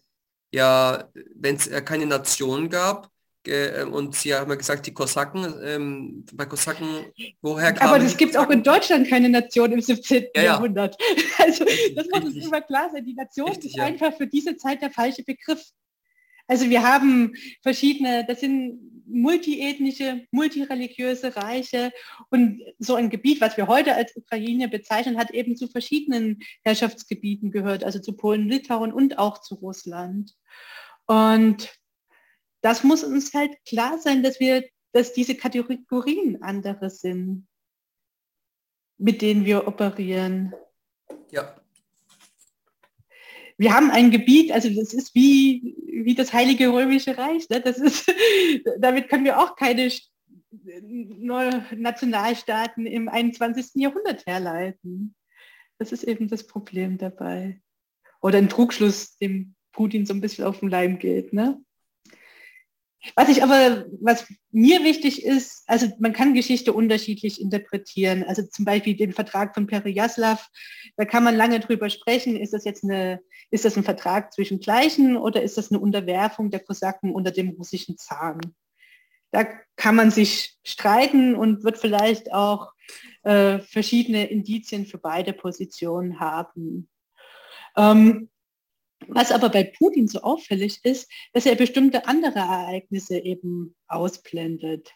ja, 0.52 1.10
wenn 1.36 1.56
es 1.56 1.70
keine 1.86 2.06
Nation 2.06 2.70
gab, 2.70 3.10
Äh, 3.48 3.84
und 3.86 4.16
Sie 4.16 4.34
haben 4.34 4.50
ja 4.50 4.56
gesagt, 4.56 4.86
die 4.86 4.94
Kosaken, 4.94 5.54
ähm, 5.64 6.26
bei 6.34 6.46
Kosaken, 6.46 7.06
woher 7.42 7.74
kamen 7.74 7.94
Aber 7.94 8.04
es 8.04 8.18
gibt 8.18 8.36
auch 8.38 8.50
in 8.50 8.64
Deutschland 8.64 9.08
keine 9.08 9.30
Nation 9.30 9.72
im 9.72 9.82
17. 9.82 10.24
Ja, 10.24 10.28
ja. 10.36 10.44
Jahrhundert. 10.44 10.98
Also 11.38 11.64
Richtig, 11.64 11.96
das 11.96 12.08
muss 12.12 12.26
uns 12.26 12.46
immer 12.46 12.62
klar 12.62 12.90
sein. 12.92 13.06
Die 13.06 13.14
Nation 13.14 13.48
Richtig, 13.50 13.72
ist 13.76 13.80
einfach 13.80 14.14
für 14.16 14.28
diese 14.28 14.58
Zeit 14.58 14.82
der 14.82 14.92
falsche 14.92 15.24
Begriff. 15.24 15.64
Also 16.48 16.70
wir 16.70 16.84
haben 16.84 17.34
verschiedene, 17.62 18.26
das 18.28 18.42
sind 18.42 18.99
multiethnische, 19.10 20.26
multireligiöse 20.32 21.36
Reiche 21.36 21.92
und 22.30 22.62
so 22.80 22.96
ein 22.96 23.10
Gebiet, 23.10 23.42
was 23.42 23.58
wir 23.58 23.68
heute 23.68 23.96
als 23.96 24.16
Ukraine 24.16 24.68
bezeichnen, 24.68 25.18
hat 25.18 25.32
eben 25.32 25.56
zu 25.58 25.68
verschiedenen 25.68 26.40
Herrschaftsgebieten 26.64 27.52
gehört, 27.52 27.84
also 27.84 28.00
zu 28.00 28.14
Polen, 28.16 28.48
Litauen 28.48 28.94
und 28.94 29.18
auch 29.18 29.42
zu 29.42 29.56
Russland. 29.56 30.36
Und 31.06 31.74
das 32.62 32.84
muss 32.84 33.04
uns 33.04 33.34
halt 33.34 33.54
klar 33.66 33.98
sein, 34.00 34.24
dass 34.24 34.40
wir, 34.40 34.64
dass 34.92 35.14
diese 35.14 35.36
Kategorien 35.36 36.42
andere 36.42 36.90
sind, 36.90 37.48
mit 38.98 39.22
denen 39.22 39.46
wir 39.46 39.68
operieren. 39.68 40.54
Ja, 41.32 41.56
Wir 43.60 43.74
haben 43.74 43.92
ein 43.92 44.10
Gebiet, 44.10 44.54
also 44.54 44.70
das 44.70 44.94
ist 44.94 45.14
wie, 45.14 45.76
wie 45.86 46.16
das 46.16 46.32
Heilige 46.32 46.72
Römische 46.72 47.18
Reich. 47.18 47.50
Ne? 47.50 47.60
Das 47.60 47.78
ist, 47.78 48.10
damit 48.80 49.10
können 49.10 49.26
wir 49.26 49.38
auch 49.38 49.58
keine 49.58 49.92
Nationalstaaten 51.76 52.86
im 52.86 53.10
21. 53.10 53.72
Jahrhundert 53.76 54.26
herleiten. 54.26 55.14
Das 55.78 55.92
ist 55.92 56.04
eben 56.04 56.30
das 56.30 56.48
Problem 56.48 56.98
dabei. 56.98 57.62
Oder 58.22 58.38
ein 58.38 58.48
Trugschluss, 58.48 59.18
dem 59.18 59.56
Putin 59.74 60.06
so 60.06 60.14
ein 60.14 60.22
bisschen 60.22 60.46
auf 60.46 60.62
den 60.62 60.70
Leim 60.70 60.98
geht. 60.98 61.34
Ne? 61.34 61.62
Was 63.16 63.30
ich 63.30 63.44
aber, 63.44 63.86
was 64.02 64.26
mir 64.52 64.84
wichtig 64.84 65.24
ist, 65.24 65.64
also 65.68 65.88
man 66.00 66.12
kann 66.12 66.34
Geschichte 66.34 66.74
unterschiedlich 66.74 67.40
interpretieren. 67.40 68.24
Also 68.24 68.44
zum 68.44 68.66
Beispiel 68.66 68.96
den 68.96 69.14
Vertrag 69.14 69.54
von 69.54 69.68
Perejaslav, 69.68 70.50
da 70.98 71.06
kann 71.06 71.24
man 71.24 71.36
lange 71.36 71.62
drüber 71.62 71.90
sprechen, 71.90 72.36
ist 72.36 72.54
das 72.54 72.66
jetzt 72.66 72.84
eine, 72.84 73.22
ist 73.52 73.64
das 73.64 73.78
ein 73.78 73.86
Vertrag 73.86 74.34
zwischen 74.34 74.60
Gleichen 74.60 75.16
oder 75.16 75.42
ist 75.42 75.58
das 75.58 75.72
eine 75.72 75.80
Unterwerfung 75.80 76.52
der 76.52 76.60
Kosaken 76.60 77.14
unter 77.14 77.32
dem 77.32 77.50
russischen 77.52 77.98
Zaren? 77.98 78.56
Da 79.32 79.46
kann 79.76 79.96
man 79.96 80.12
sich 80.12 80.58
streiten 80.64 81.36
und 81.36 81.64
wird 81.64 81.78
vielleicht 81.78 82.34
auch 82.34 82.74
äh, 83.24 83.60
verschiedene 83.60 84.26
Indizien 84.26 84.86
für 84.86 84.98
beide 84.98 85.34
Positionen 85.34 86.20
haben. 86.20 86.90
Ähm, 87.78 88.30
was 89.08 89.32
aber 89.32 89.50
bei 89.50 89.64
Putin 89.64 90.08
so 90.08 90.22
auffällig 90.22 90.80
ist, 90.84 91.10
dass 91.34 91.46
er 91.46 91.56
bestimmte 91.56 92.08
andere 92.08 92.40
Ereignisse 92.40 93.18
eben 93.18 93.76
ausblendet. 93.88 94.92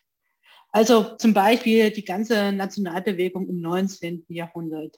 Also 0.71 1.15
zum 1.17 1.33
Beispiel 1.33 1.91
die 1.91 2.03
ganze 2.03 2.51
Nationalbewegung 2.51 3.47
im 3.47 3.61
19. 3.61 4.25
Jahrhundert. 4.27 4.97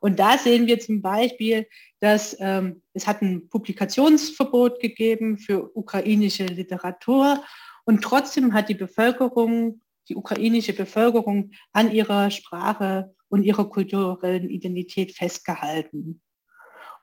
Und 0.00 0.20
da 0.20 0.38
sehen 0.38 0.68
wir 0.68 0.78
zum 0.78 1.02
Beispiel, 1.02 1.66
dass 2.00 2.36
ähm, 2.38 2.82
es 2.94 3.06
hat 3.06 3.20
ein 3.20 3.48
Publikationsverbot 3.48 4.78
gegeben 4.80 5.38
für 5.38 5.76
ukrainische 5.76 6.46
Literatur 6.46 7.42
und 7.84 8.02
trotzdem 8.02 8.54
hat 8.54 8.68
die 8.68 8.74
Bevölkerung, 8.74 9.80
die 10.08 10.14
ukrainische 10.14 10.72
Bevölkerung 10.72 11.50
an 11.72 11.90
ihrer 11.90 12.30
Sprache 12.30 13.12
und 13.28 13.42
ihrer 13.42 13.68
kulturellen 13.68 14.48
Identität 14.48 15.16
festgehalten. 15.16 16.22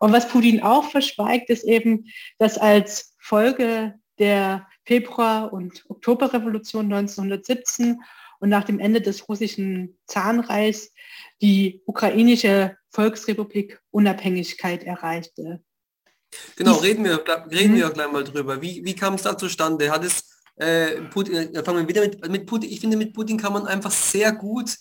Und 0.06 0.14
was 0.14 0.28
Putin 0.28 0.62
auch 0.62 0.92
verschweigt, 0.92 1.50
ist 1.50 1.64
eben, 1.64 2.06
dass 2.38 2.60
als 2.60 3.16
Folge 3.18 3.96
der 4.20 4.68
Februar- 4.86 5.52
und 5.52 5.84
Oktoberrevolution 5.90 6.86
1917 6.94 8.00
und 8.40 8.50
nach 8.50 8.66
dem 8.66 8.78
Ende 8.78 9.02
des 9.02 9.28
russischen 9.28 9.98
Zahnreichs 10.06 10.92
die 11.42 11.82
ukrainische 11.88 12.78
Volksrepublik 12.92 13.82
Unabhängigkeit 13.90 14.84
erreichte. 14.84 15.64
genau, 16.56 16.74
reden 16.76 17.04
wir, 17.04 17.24
reden 17.50 17.72
Mhm. 17.74 17.78
wir 17.78 17.90
gleich 17.90 18.12
mal 18.12 18.24
drüber. 18.24 18.62
Wie, 18.62 18.86
wie 18.86 18.94
kam 18.94 19.16
es 19.16 19.24
da 19.24 19.36
zustande? 19.36 19.90
Hat 19.90 20.06
es 20.06 20.40
äh, 20.58 21.02
Putin, 21.10 21.34
äh, 21.56 21.64
fangen 21.64 21.80
wir 21.80 21.88
wieder 21.88 22.02
mit, 22.02 22.30
mit 22.30 22.46
Putin, 22.46 22.72
ich 22.72 22.80
finde, 22.80 22.96
mit 22.96 23.12
Putin 23.12 23.38
kann 23.38 23.54
man 23.54 23.66
einfach 23.66 23.90
sehr 23.90 24.34
gut 24.34 24.78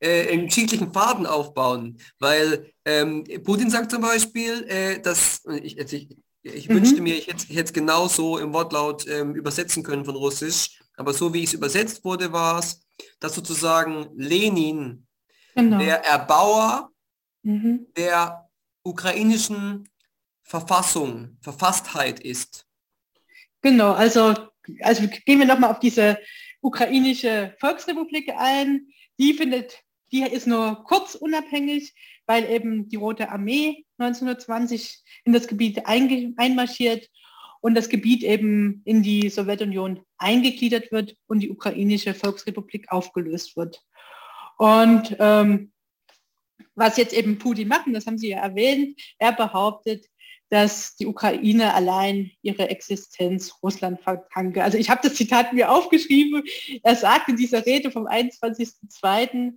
äh, 0.00 0.32
einen 0.32 0.46
geschichtlichen 0.46 0.92
Faden 0.92 1.26
aufbauen, 1.26 1.96
weil 2.18 2.71
ähm, 2.84 3.24
Putin 3.44 3.70
sagt 3.70 3.90
zum 3.90 4.02
Beispiel, 4.02 4.64
äh, 4.68 5.00
dass 5.00 5.42
ich, 5.62 5.78
also 5.80 5.96
ich, 5.96 6.08
ich 6.42 6.68
Mhm. 6.68 6.74
wünschte 6.74 7.00
mir, 7.00 7.16
ich 7.16 7.28
hätte 7.28 7.44
ich 7.48 7.56
hätte 7.56 7.64
es 7.64 7.72
genau 7.72 8.08
so 8.08 8.38
im 8.38 8.52
Wortlaut 8.52 9.06
ähm, 9.06 9.34
übersetzen 9.34 9.82
können 9.82 10.04
von 10.04 10.16
Russisch, 10.16 10.80
aber 10.96 11.12
so 11.14 11.32
wie 11.32 11.44
es 11.44 11.52
übersetzt 11.52 12.04
wurde, 12.04 12.32
war 12.32 12.58
es, 12.58 12.84
dass 13.20 13.34
sozusagen 13.34 14.08
Lenin 14.16 15.06
Genau. 15.54 15.78
der 15.78 16.04
Erbauer 16.04 16.90
Mhm. 17.44 17.86
der 17.96 18.48
ukrainischen 18.84 19.88
Verfassung, 20.42 21.36
Verfasstheit 21.40 22.20
ist. 22.20 22.66
Genau, 23.62 23.92
also, 23.92 24.34
also 24.80 25.06
gehen 25.24 25.38
wir 25.38 25.46
nochmal 25.46 25.70
auf 25.70 25.80
diese 25.80 26.18
ukrainische 26.60 27.54
Volksrepublik 27.60 28.30
ein. 28.36 28.88
Die 29.18 29.34
findet, 29.34 29.82
die 30.10 30.22
ist 30.22 30.46
nur 30.46 30.84
kurz 30.84 31.14
unabhängig, 31.14 31.94
weil 32.26 32.48
eben 32.50 32.88
die 32.88 32.96
Rote 32.96 33.30
Armee 33.30 33.84
1920 33.98 35.02
in 35.24 35.32
das 35.32 35.46
Gebiet 35.46 35.86
einmarschiert 35.86 37.08
und 37.60 37.74
das 37.74 37.88
Gebiet 37.88 38.22
eben 38.22 38.82
in 38.84 39.02
die 39.02 39.28
Sowjetunion 39.28 40.00
eingegliedert 40.18 40.92
wird 40.92 41.16
und 41.26 41.40
die 41.40 41.50
ukrainische 41.50 42.14
Volksrepublik 42.14 42.90
aufgelöst 42.90 43.56
wird. 43.56 43.82
Und 44.58 45.16
ähm, 45.18 45.72
was 46.74 46.96
jetzt 46.96 47.14
eben 47.14 47.38
Putin 47.38 47.68
macht, 47.68 47.86
das 47.92 48.06
haben 48.06 48.18
Sie 48.18 48.30
ja 48.30 48.38
erwähnt, 48.38 49.00
er 49.18 49.32
behauptet, 49.32 50.06
dass 50.52 50.96
die 50.96 51.06
Ukraine 51.06 51.72
allein 51.72 52.30
ihre 52.42 52.68
Existenz 52.68 53.54
Russland 53.62 54.00
verdanke. 54.02 54.62
Also 54.62 54.76
ich 54.76 54.90
habe 54.90 55.00
das 55.02 55.14
Zitat 55.14 55.54
mir 55.54 55.70
aufgeschrieben. 55.70 56.42
Er 56.82 56.94
sagt 56.94 57.30
in 57.30 57.36
dieser 57.36 57.64
Rede 57.64 57.90
vom 57.90 58.06
21.02., 58.06 59.54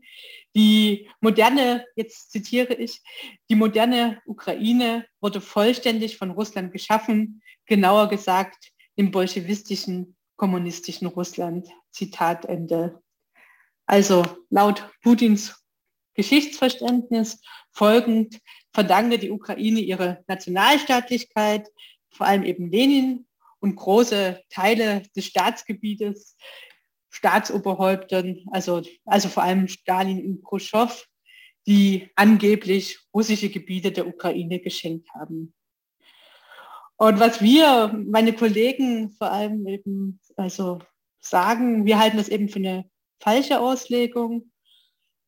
die 0.56 1.10
moderne, 1.20 1.86
jetzt 1.96 2.32
zitiere 2.32 2.74
ich, 2.74 3.02
die 3.50 3.56
moderne 3.56 4.22
Ukraine 4.26 5.06
wurde 5.20 5.42
vollständig 5.42 6.18
von 6.18 6.32
Russland 6.32 6.72
geschaffen, 6.72 7.42
genauer 7.66 8.10
gesagt 8.10 8.72
im 8.96 9.12
bolschewistischen, 9.12 10.16
kommunistischen 10.38 11.08
Russland. 11.08 11.68
Zitat 11.92 12.46
Ende. 12.46 13.02
Also 13.86 14.24
laut 14.50 14.90
Putins 15.02 15.62
Geschichtsverständnis 16.16 17.42
folgend 17.74 18.40
verdanke 18.74 19.20
die 19.20 19.32
Ukraine 19.32 19.82
ihre 19.82 20.24
Nationalstaatlichkeit, 20.28 21.70
vor 22.10 22.26
allem 22.26 22.44
eben 22.44 22.72
Lenin 22.72 23.28
und 23.60 23.76
große 23.76 24.42
Teile 24.50 25.04
des 25.16 25.26
Staatsgebietes, 25.26 26.38
Staatsoberhäuptern, 27.16 28.42
also, 28.52 28.82
also 29.06 29.30
vor 29.30 29.44
allem 29.44 29.70
Stalin 29.70 30.26
und 30.26 30.44
Khrushchev, 30.44 31.06
die 31.66 32.10
angeblich 32.16 33.00
russische 33.14 33.50
Gebiete 33.50 33.92
der 33.92 34.06
Ukraine 34.06 34.60
geschenkt 34.60 35.10
haben. 35.14 35.54
Und 36.98 37.20
was 37.20 37.42
wir, 37.42 37.98
meine 38.06 38.34
Kollegen 38.34 39.12
vor 39.12 39.32
allem 39.32 39.66
eben, 39.66 40.20
also 40.36 40.80
sagen, 41.22 41.86
wir 41.86 42.00
halten 42.00 42.18
das 42.18 42.30
eben 42.30 42.50
für 42.50 42.60
eine 42.60 42.90
falsche 43.20 43.62
Auslegung. 43.62 44.52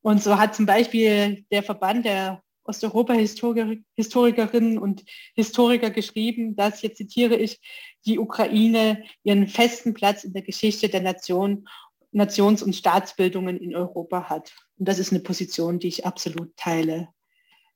Und 0.02 0.22
so 0.22 0.38
hat 0.38 0.56
zum 0.56 0.66
Beispiel 0.66 1.46
der 1.52 1.64
Verband 1.64 2.06
der 2.06 2.44
Osteuropa-Historikerinnen 2.68 4.78
und 4.78 5.04
Historiker 5.36 5.90
geschrieben, 5.90 6.56
dass, 6.56 6.82
jetzt 6.82 6.98
zitiere 6.98 7.36
ich, 7.36 7.60
die 8.06 8.20
Ukraine 8.20 9.04
ihren 9.24 9.48
festen 9.48 9.94
Platz 9.94 10.24
in 10.24 10.34
der 10.34 10.44
Geschichte 10.44 10.90
der 10.90 11.02
Nation, 11.02 11.68
Nations- 12.12 12.64
und 12.64 12.76
Staatsbildungen 12.76 13.58
in 13.58 13.76
Europa 13.76 14.30
hat. 14.30 14.54
Und 14.78 14.88
das 14.88 15.00
ist 15.00 15.12
eine 15.12 15.22
Position, 15.22 15.80
die 15.80 15.88
ich 15.88 16.06
absolut 16.06 16.56
teile. 16.56 17.10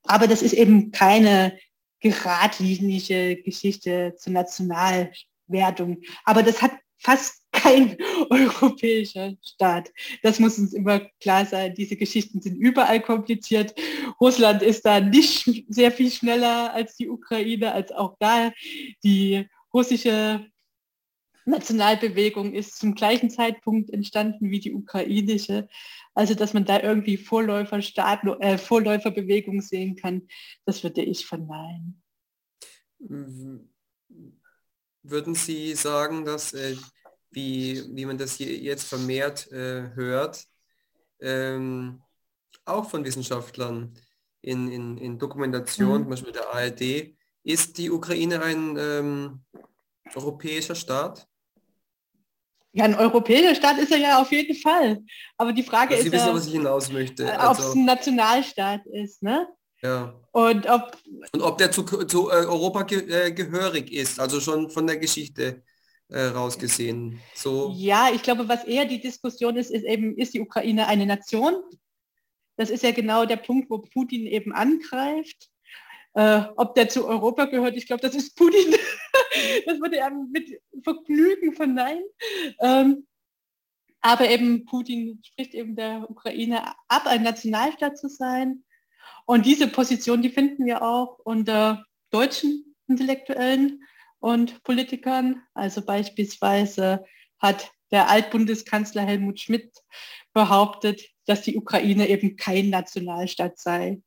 Aber 0.04 0.28
das 0.28 0.42
ist 0.42 0.54
eben 0.54 0.92
keine 0.92 1.58
geradlinige 2.00 3.42
Geschichte 3.44 4.16
zur 4.18 4.34
Nationalwertung. 4.34 6.02
Aber 6.26 6.44
das 6.44 6.62
hat 6.62 6.72
fast 6.98 7.41
kein 7.62 7.98
europäischer 8.30 9.34
Staat. 9.42 9.92
Das 10.24 10.40
muss 10.40 10.58
uns 10.58 10.74
immer 10.74 11.00
klar 11.20 11.46
sein. 11.46 11.76
Diese 11.76 11.96
Geschichten 11.96 12.42
sind 12.42 12.56
überall 12.56 13.02
kompliziert. 13.02 13.74
Russland 14.20 14.62
ist 14.62 14.86
da 14.86 15.00
nicht 15.00 15.66
sehr 15.70 15.92
viel 15.92 16.12
schneller 16.12 16.74
als 16.74 16.96
die 16.96 17.10
Ukraine, 17.10 17.74
als 17.74 17.92
auch 17.92 18.16
da. 18.20 18.52
Die 19.04 19.48
russische 19.74 20.46
Nationalbewegung 21.46 22.54
ist 22.54 22.78
zum 22.78 22.94
gleichen 22.94 23.30
Zeitpunkt 23.30 23.90
entstanden 23.90 24.52
wie 24.52 24.60
die 24.60 24.74
ukrainische. 24.74 25.68
Also 26.14 26.34
dass 26.34 26.54
man 26.54 26.66
da 26.66 26.82
irgendwie 26.82 27.18
Vorläuferstaat, 27.18 28.24
äh, 28.42 28.58
Vorläuferbewegung 28.58 29.62
sehen 29.62 29.96
kann, 29.96 30.28
das 30.66 30.84
würde 30.84 31.02
ich 31.02 31.26
verneinen. 31.26 32.02
Würden 35.04 35.34
Sie 35.34 35.74
sagen, 35.74 36.26
dass 36.26 36.54
äh, 36.54 36.76
wie, 37.32 37.84
wie 37.96 38.06
man 38.06 38.18
das 38.18 38.38
jetzt 38.40 38.84
vermehrt 38.84 39.52
äh, 39.52 39.90
hört, 39.96 40.46
ähm, 41.20 42.02
auch 42.66 42.90
von 42.90 43.04
Wissenschaftlern 43.04 43.94
in, 44.42 44.72
in, 44.72 44.98
in 44.98 45.20
Dokumentation, 45.20 46.00
mhm. 46.00 46.04
zum 46.04 46.10
Beispiel 46.10 46.34
der 46.34 46.54
ARD, 46.54 47.16
ist 47.44 47.78
die 47.78 47.90
Ukraine 47.90 48.42
ein 48.42 48.78
ähm, 48.78 49.42
europäischer 50.14 50.76
Staat? 50.76 51.28
Ja, 52.74 52.86
ein 52.86 52.96
europäischer 52.96 53.56
Staat 53.56 53.80
ist 53.80 53.92
er 53.92 53.98
ja 53.98 54.22
auf 54.22 54.32
jeden 54.32 54.56
Fall. 54.56 55.04
Aber 55.38 55.52
die 55.52 55.64
Frage 55.64 55.96
also 55.96 55.98
ist 55.98 56.04
Sie 56.06 56.12
wissen, 56.12 56.28
ja, 56.28 56.34
was 56.34 56.48
ich 56.48 56.54
hinaus 56.54 56.92
möchte. 56.92 57.24
Äh, 57.24 57.36
ob 57.36 57.58
es 57.58 57.66
also, 57.66 57.72
ein 57.74 57.86
Nationalstaat 57.86 58.86
ist, 58.88 59.22
ne? 59.24 59.48
Ja. 59.82 60.14
Und 60.32 60.70
ob, 60.70 60.98
Und 61.34 61.42
ob 61.42 61.58
der 61.58 61.72
zu, 61.72 61.84
zu 61.84 62.30
äh, 62.30 62.46
Europa 62.46 62.84
ge 62.84 63.00
äh, 63.10 63.32
gehörig 63.32 63.92
ist, 63.92 64.20
also 64.20 64.40
schon 64.40 64.70
von 64.70 64.86
der 64.88 64.98
Geschichte 64.98 65.64
äh, 66.12 66.26
rausgesehen. 66.26 67.20
So. 67.34 67.74
Ja, 67.76 68.10
ich 68.14 68.22
glaube, 68.22 68.48
was 68.48 68.66
eher 68.66 68.86
die 68.86 69.02
Diskussion 69.02 69.56
ist, 69.56 69.72
ist 69.72 69.86
eben, 69.86 70.18
ist 70.18 70.34
die 70.34 70.42
Ukraine 70.42 70.88
eine 70.88 71.06
Nation? 71.06 71.56
Das 72.58 72.70
ist 72.70 72.84
ja 72.84 72.92
genau 72.92 73.26
der 73.26 73.38
Punkt, 73.38 73.70
wo 73.70 73.80
Putin 73.80 74.28
eben 74.28 74.54
angreift. 74.54 75.50
Äh, 76.14 76.44
ob 76.58 76.76
der 76.76 76.90
zu 76.90 77.08
Europa 77.08 77.46
gehört, 77.46 77.78
ich 77.78 77.88
glaube, 77.88 78.02
das 78.02 78.16
ist 78.16 78.36
Putin. 78.36 78.72
das 79.66 79.80
würde 79.80 79.98
er 79.98 80.12
mit 80.12 80.62
Vergnügen 80.84 81.54
verneinen. 81.54 82.04
Ähm, 82.60 83.08
aber 84.02 84.30
eben 84.30 84.66
Putin 84.66 85.22
spricht 85.24 85.54
eben 85.54 85.76
der 85.76 86.10
Ukraine 86.10 86.76
ab, 86.90 87.06
ein 87.06 87.24
Nationalstaat 87.24 87.98
zu 87.98 88.10
sein. 88.10 88.64
Und 89.26 89.46
diese 89.46 89.68
Position, 89.68 90.22
die 90.22 90.30
finden 90.30 90.66
wir 90.66 90.82
auch 90.82 91.20
unter 91.20 91.86
deutschen 92.10 92.76
Intellektuellen 92.88 93.82
und 94.22 94.64
Politikern. 94.64 95.42
Also 95.54 95.82
beispielsweise 95.82 97.04
hat 97.40 97.72
der 97.92 98.10
Altbundeskanzler 98.10 99.02
Helmut 99.02 99.42
Schmidt 99.42 99.74
behauptet, 100.32 101.02
dass 101.26 101.42
die 101.42 101.58
Ukraine 101.58 102.08
eben 102.08 102.38
kein 102.38 102.70
Nationalstaat 102.70 103.60
sei. 103.60 104.02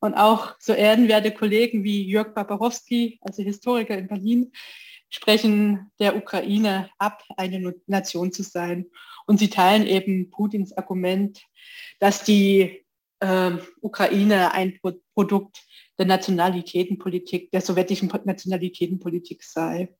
Und 0.00 0.14
auch 0.14 0.56
so 0.58 0.72
ehrenwerte 0.72 1.30
Kollegen 1.30 1.84
wie 1.84 2.02
Jörg 2.02 2.34
Babarowski, 2.34 3.20
also 3.20 3.42
Historiker 3.42 3.96
in 3.96 4.08
Berlin, 4.08 4.52
sprechen 5.10 5.90
der 6.00 6.16
Ukraine 6.16 6.90
ab, 6.98 7.22
eine 7.36 7.74
Nation 7.86 8.32
zu 8.32 8.42
sein. 8.42 8.86
Und 9.26 9.38
sie 9.38 9.50
teilen 9.50 9.86
eben 9.86 10.30
Putins 10.30 10.72
Argument, 10.72 11.42
dass 11.98 12.24
die 12.24 12.84
äh, 13.20 13.52
Ukraine 13.80 14.52
ein 14.52 14.78
Pro 14.80 14.92
Produkt 15.14 15.64
der 15.98 16.06
Nationalitätenpolitik, 16.06 17.50
der 17.50 17.60
sowjetischen 17.60 18.08
Nationalitätenpolitik 18.24 19.42
sei. 19.42 19.94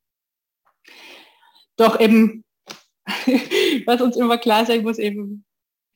Doch 1.77 2.01
eben, 2.01 2.45
was 3.87 4.01
uns 4.01 4.17
immer 4.17 4.39
klar 4.39 4.65
sein 4.65 4.83
muss, 4.83 4.99
eben 4.99 5.45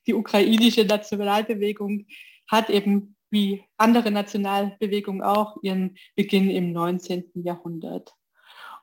die 0.06 0.14
ukrainische 0.14 0.84
Nationalbewegung 0.84 2.06
hat 2.48 2.68
eben 2.68 3.16
wie 3.30 3.64
andere 3.78 4.10
Nationalbewegungen 4.10 5.22
auch 5.22 5.56
ihren 5.62 5.96
Beginn 6.14 6.50
im 6.50 6.72
19. 6.72 7.30
Jahrhundert. 7.42 8.12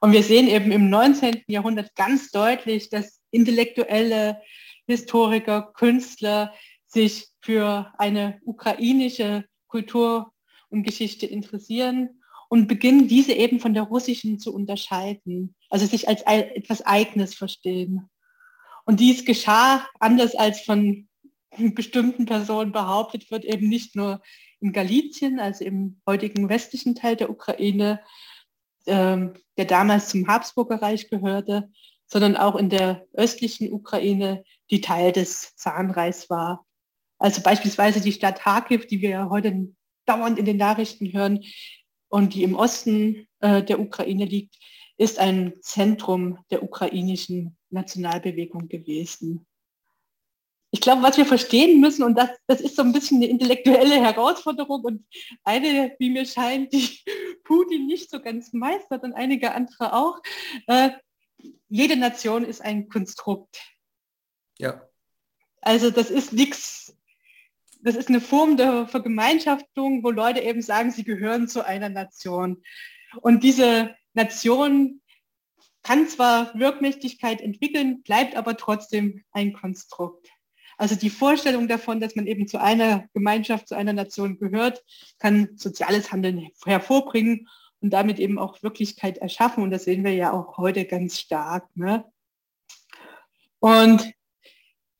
Und 0.02 0.12
wir 0.12 0.24
sehen 0.24 0.48
eben 0.48 0.72
im 0.72 0.90
19. 0.90 1.44
Jahrhundert 1.48 1.96
ganz 1.96 2.32
deutlich, 2.32 2.90
dass 2.90 3.22
intellektuelle 3.30 4.42
Historiker, 4.88 5.72
Künstler 5.74 6.54
sich 6.92 7.30
für 7.42 7.94
eine 7.98 8.40
ukrainische 8.44 9.46
Kultur 9.68 10.32
und 10.70 10.84
Geschichte 10.84 11.26
interessieren 11.26 12.22
und 12.50 12.68
beginnen 12.68 13.08
diese 13.08 13.34
eben 13.34 13.60
von 13.60 13.74
der 13.74 13.84
russischen 13.84 14.40
zu 14.40 14.54
unterscheiden, 14.54 15.56
also 15.70 15.86
sich 15.86 16.08
als 16.08 16.22
etwas 16.24 16.86
Eigenes 16.86 17.34
verstehen. 17.34 18.10
Und 18.86 19.00
dies 19.00 19.24
geschah 19.26 19.88
anders 20.00 20.36
als 20.36 20.62
von 20.62 21.08
bestimmten 21.58 22.25
Personen 22.25 22.72
behauptet 22.72 23.32
wird, 23.32 23.46
eben 23.46 23.70
nicht 23.70 23.96
nur 23.96 24.22
in 24.60 24.74
Galizien, 24.74 25.40
also 25.40 25.64
im 25.64 26.01
heutigen 26.06 26.50
westlichen 26.50 26.96
Teil 26.96 27.16
der 27.16 27.30
Ukraine, 27.30 28.01
ähm, 28.86 29.34
der 29.58 29.66
damals 29.66 30.10
zum 30.10 30.27
Habsburger 30.27 30.82
Reich 30.82 31.10
gehörte, 31.10 31.72
sondern 32.06 32.36
auch 32.36 32.56
in 32.56 32.70
der 32.70 33.06
östlichen 33.14 33.72
Ukraine, 33.72 34.44
die 34.70 34.82
Teil 34.82 35.12
des 35.12 35.56
Zahnreichs 35.56 36.30
war. 36.30 36.66
Also 37.22 37.42
beispielsweise 37.42 38.01
die 38.01 38.14
Stadt 38.14 38.40
Kharkiv, 38.40 38.88
die 38.88 39.01
wir 39.01 39.29
heute 39.29 39.74
dauernd 40.05 40.40
in 40.40 40.46
den 40.46 40.57
Nachrichten 40.57 41.14
hören 41.14 41.44
und 42.10 42.34
die 42.34 42.44
im 42.44 42.55
Osten 42.55 43.27
äh, 43.40 43.64
der 43.64 43.79
Ukraine 43.79 44.25
liegt, 44.25 44.55
ist 44.98 45.20
ein 45.20 45.53
Zentrum 45.62 46.40
der 46.50 46.64
ukrainischen 46.64 47.57
Nationalbewegung 47.70 48.68
gewesen 48.68 49.46
ich 50.74 50.79
glaube, 50.79 51.03
was 51.03 51.18
wir 51.18 51.25
verstehen 51.25 51.81
müssen, 51.81 52.03
und 52.03 52.16
das, 52.18 52.29
das 52.48 52.62
ist 52.62 52.77
so 52.77 52.81
ein 52.81 52.94
bisschen 52.94 53.18
eine 53.18 53.27
intellektuelle 53.27 54.01
Herausforderung 54.01 54.81
und 54.86 55.05
eine, 55.44 55.94
wie 56.00 56.10
mir 56.10 56.25
scheint, 56.25 56.72
die 56.72 56.98
Putin 57.44 57.88
nicht 57.88 58.10
so 58.10 58.22
ganz 58.22 58.53
meistert 58.53 59.03
und 59.03 59.14
einige 59.14 59.53
andere 59.53 59.94
auch, 59.94 60.22
äh, 60.68 60.92
jede 61.68 61.98
Nation 61.98 62.46
ist 62.46 62.62
ein 62.62 62.88
Konstrukt. 62.88 63.60
Ja. 64.57 64.88
Also 65.62 65.92
das 65.92 66.10
ist 66.10 66.31
nichts, 66.31 66.80
das 67.83 67.96
ist 67.96 68.09
eine 68.09 68.22
Form 68.22 68.57
der 68.57 68.87
Vergemeinschaftung, 68.87 70.03
wo 70.03 70.11
Leute 70.11 70.41
eben 70.41 70.61
sagen, 70.61 70.91
sie 70.91 71.03
gehören 71.03 71.48
zu 71.48 71.65
einer 71.65 71.89
Nation. 71.89 72.61
Und 73.22 73.44
diese 73.44 73.96
Nation 74.13 75.01
kann 75.83 76.07
zwar 76.07 76.53
Wirkmächtigkeit 76.57 77.41
entwickeln, 77.41 78.03
bleibt 78.03 78.35
aber 78.35 78.55
trotzdem 78.57 79.24
ein 79.31 79.53
Konstrukt. 79.53 80.29
Also 80.77 80.96
die 80.96 81.09
Vorstellung 81.09 81.67
davon, 81.67 82.00
dass 82.00 82.15
man 82.15 82.27
eben 82.27 82.48
zu 82.48 82.59
einer 82.59 83.07
Gemeinschaft, 83.13 83.67
zu 83.67 83.75
einer 83.75 83.94
Nation 83.94 84.39
gehört, 84.39 84.83
kann 85.20 85.50
soziales 85.55 86.11
Handeln 86.11 86.50
hervorbringen 86.65 87.48
und 87.81 87.91
damit 87.91 88.20
eben 88.20 88.39
auch 88.39 88.63
Wirklichkeit 88.63 89.17
erschaffen. 89.17 89.63
Und 89.63 89.72
das 89.72 89.83
sehen 89.83 90.03
wir 90.03 90.13
ja 90.13 90.31
auch 90.31 90.57
heute 90.57 90.85
ganz 90.85 91.20
stark. 91.20 91.67
Ne? 91.75 92.05
Und 93.59 94.11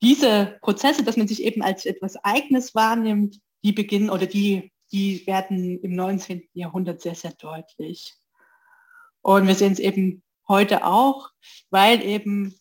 diese 0.02 0.58
Prozesse, 0.60 1.04
dass 1.04 1.16
man 1.16 1.28
sich 1.28 1.42
eben 1.42 1.62
als 1.62 1.86
etwas 1.86 2.16
Eigenes 2.24 2.74
wahrnimmt, 2.74 3.40
die 3.64 3.72
beginnen 3.72 4.10
oder 4.10 4.26
die, 4.26 4.72
die 4.90 5.26
werden 5.26 5.80
im 5.80 5.94
19. 5.94 6.48
Jahrhundert 6.52 7.00
sehr, 7.00 7.14
sehr 7.14 7.32
deutlich. 7.32 8.14
Und 9.22 9.46
wir 9.46 9.54
sehen 9.54 9.72
es 9.72 9.78
eben 9.78 10.22
heute 10.48 10.84
auch, 10.84 11.30
weil 11.70 12.02
eben 12.02 12.58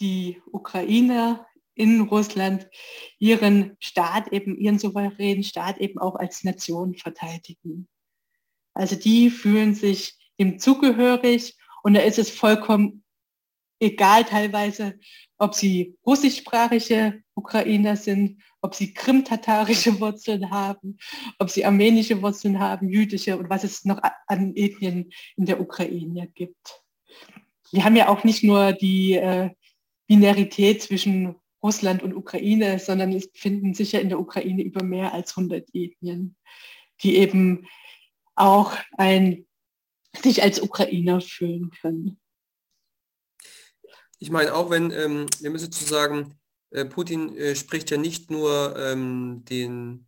die 0.00 0.42
Ukraine 0.50 1.46
in 1.74 2.00
Russland 2.00 2.68
ihren 3.18 3.76
Staat 3.78 4.32
eben, 4.32 4.58
ihren 4.58 4.78
souveränen 4.78 5.44
Staat 5.44 5.78
eben 5.78 5.98
auch 5.98 6.16
als 6.16 6.42
Nation 6.42 6.96
verteidigen. 6.96 7.88
Also 8.74 8.96
die 8.96 9.30
fühlen 9.30 9.74
sich 9.74 10.18
dem 10.40 10.58
zugehörig 10.58 11.56
und 11.82 11.94
da 11.94 12.00
ist 12.00 12.18
es 12.18 12.30
vollkommen 12.30 13.04
egal 13.78 14.24
teilweise, 14.24 14.98
ob 15.40 15.54
sie 15.54 15.96
russischsprachige 16.06 17.22
Ukrainer 17.34 17.96
sind, 17.96 18.42
ob 18.60 18.74
sie 18.74 18.92
krimtatarische 18.92 19.98
Wurzeln 20.00 20.50
haben, 20.50 20.98
ob 21.38 21.48
sie 21.50 21.64
armenische 21.64 22.20
Wurzeln 22.22 22.60
haben, 22.60 22.90
jüdische 22.90 23.38
und 23.38 23.48
was 23.48 23.64
es 23.64 23.84
noch 23.86 24.00
an 24.26 24.54
Ethnien 24.54 25.10
in 25.36 25.46
der 25.46 25.60
Ukraine 25.60 26.28
gibt. 26.34 26.82
Wir 27.72 27.84
haben 27.84 27.96
ja 27.96 28.08
auch 28.08 28.22
nicht 28.22 28.44
nur 28.44 28.72
die 28.72 29.14
äh, 29.14 29.50
Binarität 30.06 30.82
zwischen 30.82 31.36
Russland 31.62 32.02
und 32.02 32.14
Ukraine, 32.14 32.78
sondern 32.78 33.12
es 33.12 33.30
finden 33.32 33.72
sich 33.72 33.92
ja 33.92 34.00
in 34.00 34.10
der 34.10 34.20
Ukraine 34.20 34.62
über 34.62 34.82
mehr 34.82 35.14
als 35.14 35.36
100 35.36 35.68
Ethnien, 35.72 36.36
die 37.02 37.16
eben 37.16 37.66
auch 38.34 38.74
ein, 38.98 39.46
sich 40.22 40.42
als 40.42 40.60
Ukrainer 40.60 41.22
fühlen 41.22 41.70
können. 41.80 42.19
Ich 44.20 44.30
meine, 44.30 44.54
auch 44.54 44.70
wenn, 44.70 44.90
ähm, 44.90 45.26
wir 45.40 45.50
müssen 45.50 45.72
sozusagen, 45.72 46.38
äh, 46.70 46.84
Putin 46.84 47.36
äh, 47.36 47.56
spricht 47.56 47.90
ja 47.90 47.96
nicht 47.96 48.30
nur 48.30 48.76
ähm, 48.78 49.44
den, 49.48 50.06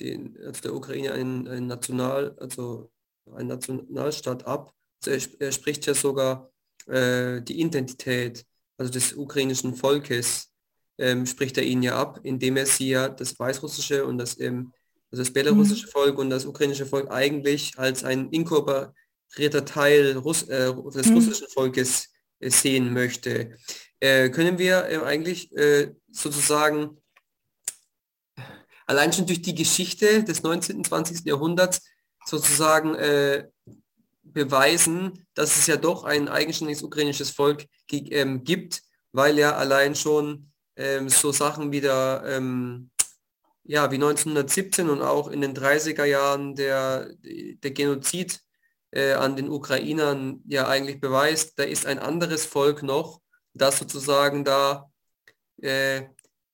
den, 0.00 0.36
also 0.44 0.60
der 0.62 0.74
Ukraine 0.74 1.12
einen, 1.12 1.46
einen 1.46 1.68
National, 1.68 2.36
also 2.40 2.90
einen 3.32 3.48
Nationalstaat 3.48 4.44
ab, 4.44 4.74
also 5.00 5.12
er, 5.12 5.40
er, 5.40 5.52
spricht 5.52 5.86
ja 5.86 5.94
sogar 5.94 6.50
äh, 6.86 7.40
die 7.40 7.60
Identität, 7.60 8.44
also 8.76 8.92
des 8.92 9.12
ukrainischen 9.12 9.74
Volkes 9.74 10.50
ähm, 10.98 11.24
spricht 11.24 11.56
er 11.58 11.64
ihnen 11.64 11.84
ja 11.84 11.96
ab, 11.96 12.20
indem 12.24 12.56
er 12.56 12.66
sie 12.66 12.90
ja 12.90 13.08
das 13.08 13.38
weißrussische 13.38 14.04
und 14.04 14.18
das, 14.18 14.38
ähm, 14.40 14.72
also 15.12 15.22
das 15.22 15.32
belarussische 15.32 15.86
mhm. 15.86 15.90
Volk 15.90 16.18
und 16.18 16.30
das 16.30 16.44
ukrainische 16.44 16.86
Volk 16.86 17.10
eigentlich 17.10 17.78
als 17.78 18.02
ein 18.02 18.30
inkorporierter 18.30 19.64
Teil 19.64 20.16
Russ, 20.16 20.42
äh, 20.48 20.74
des 20.74 21.06
mhm. 21.06 21.14
russischen 21.14 21.48
Volkes 21.48 22.08
sehen 22.40 22.92
möchte. 22.92 23.56
Äh, 24.00 24.30
können 24.30 24.58
wir 24.58 24.86
äh, 24.88 24.98
eigentlich 25.04 25.52
äh, 25.56 25.94
sozusagen 26.10 27.00
allein 28.86 29.12
schon 29.12 29.26
durch 29.26 29.42
die 29.42 29.54
Geschichte 29.54 30.24
des 30.24 30.42
19. 30.42 30.76
und 30.76 30.86
20. 30.86 31.26
Jahrhunderts 31.26 31.82
sozusagen 32.24 32.94
äh, 32.94 33.48
beweisen, 34.22 35.26
dass 35.34 35.56
es 35.56 35.66
ja 35.66 35.76
doch 35.76 36.04
ein 36.04 36.28
eigenständiges 36.28 36.82
ukrainisches 36.82 37.30
Volk 37.30 37.66
ähm, 37.90 38.44
gibt 38.44 38.82
weil 39.12 39.38
ja 39.38 39.56
allein 39.56 39.94
schon 39.94 40.52
ähm, 40.76 41.08
so 41.08 41.32
Sachen 41.32 41.72
wie 41.72 41.80
der, 41.80 42.22
ähm, 42.26 42.90
ja, 43.64 43.90
wie 43.90 43.96
1917 43.96 44.88
und 44.88 45.02
auch 45.02 45.28
in 45.28 45.40
den 45.40 45.54
30er 45.54 46.04
Jahren 46.04 46.54
der, 46.54 47.10
der 47.22 47.70
Genozid 47.70 48.40
äh, 48.90 49.12
an 49.12 49.36
den 49.36 49.48
Ukrainern 49.48 50.42
ja 50.46 50.68
eigentlich 50.68 51.00
beweist, 51.00 51.58
da 51.58 51.64
ist 51.64 51.86
ein 51.86 51.98
anderes 51.98 52.46
Volk 52.46 52.82
noch, 52.82 53.20
das 53.54 53.78
sozusagen 53.78 54.44
da 54.44 54.90
äh, 55.60 56.04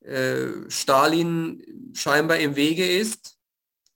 äh, 0.00 0.68
Stalin 0.68 1.92
scheinbar 1.94 2.38
im 2.38 2.56
Wege 2.56 2.86
ist 2.86 3.38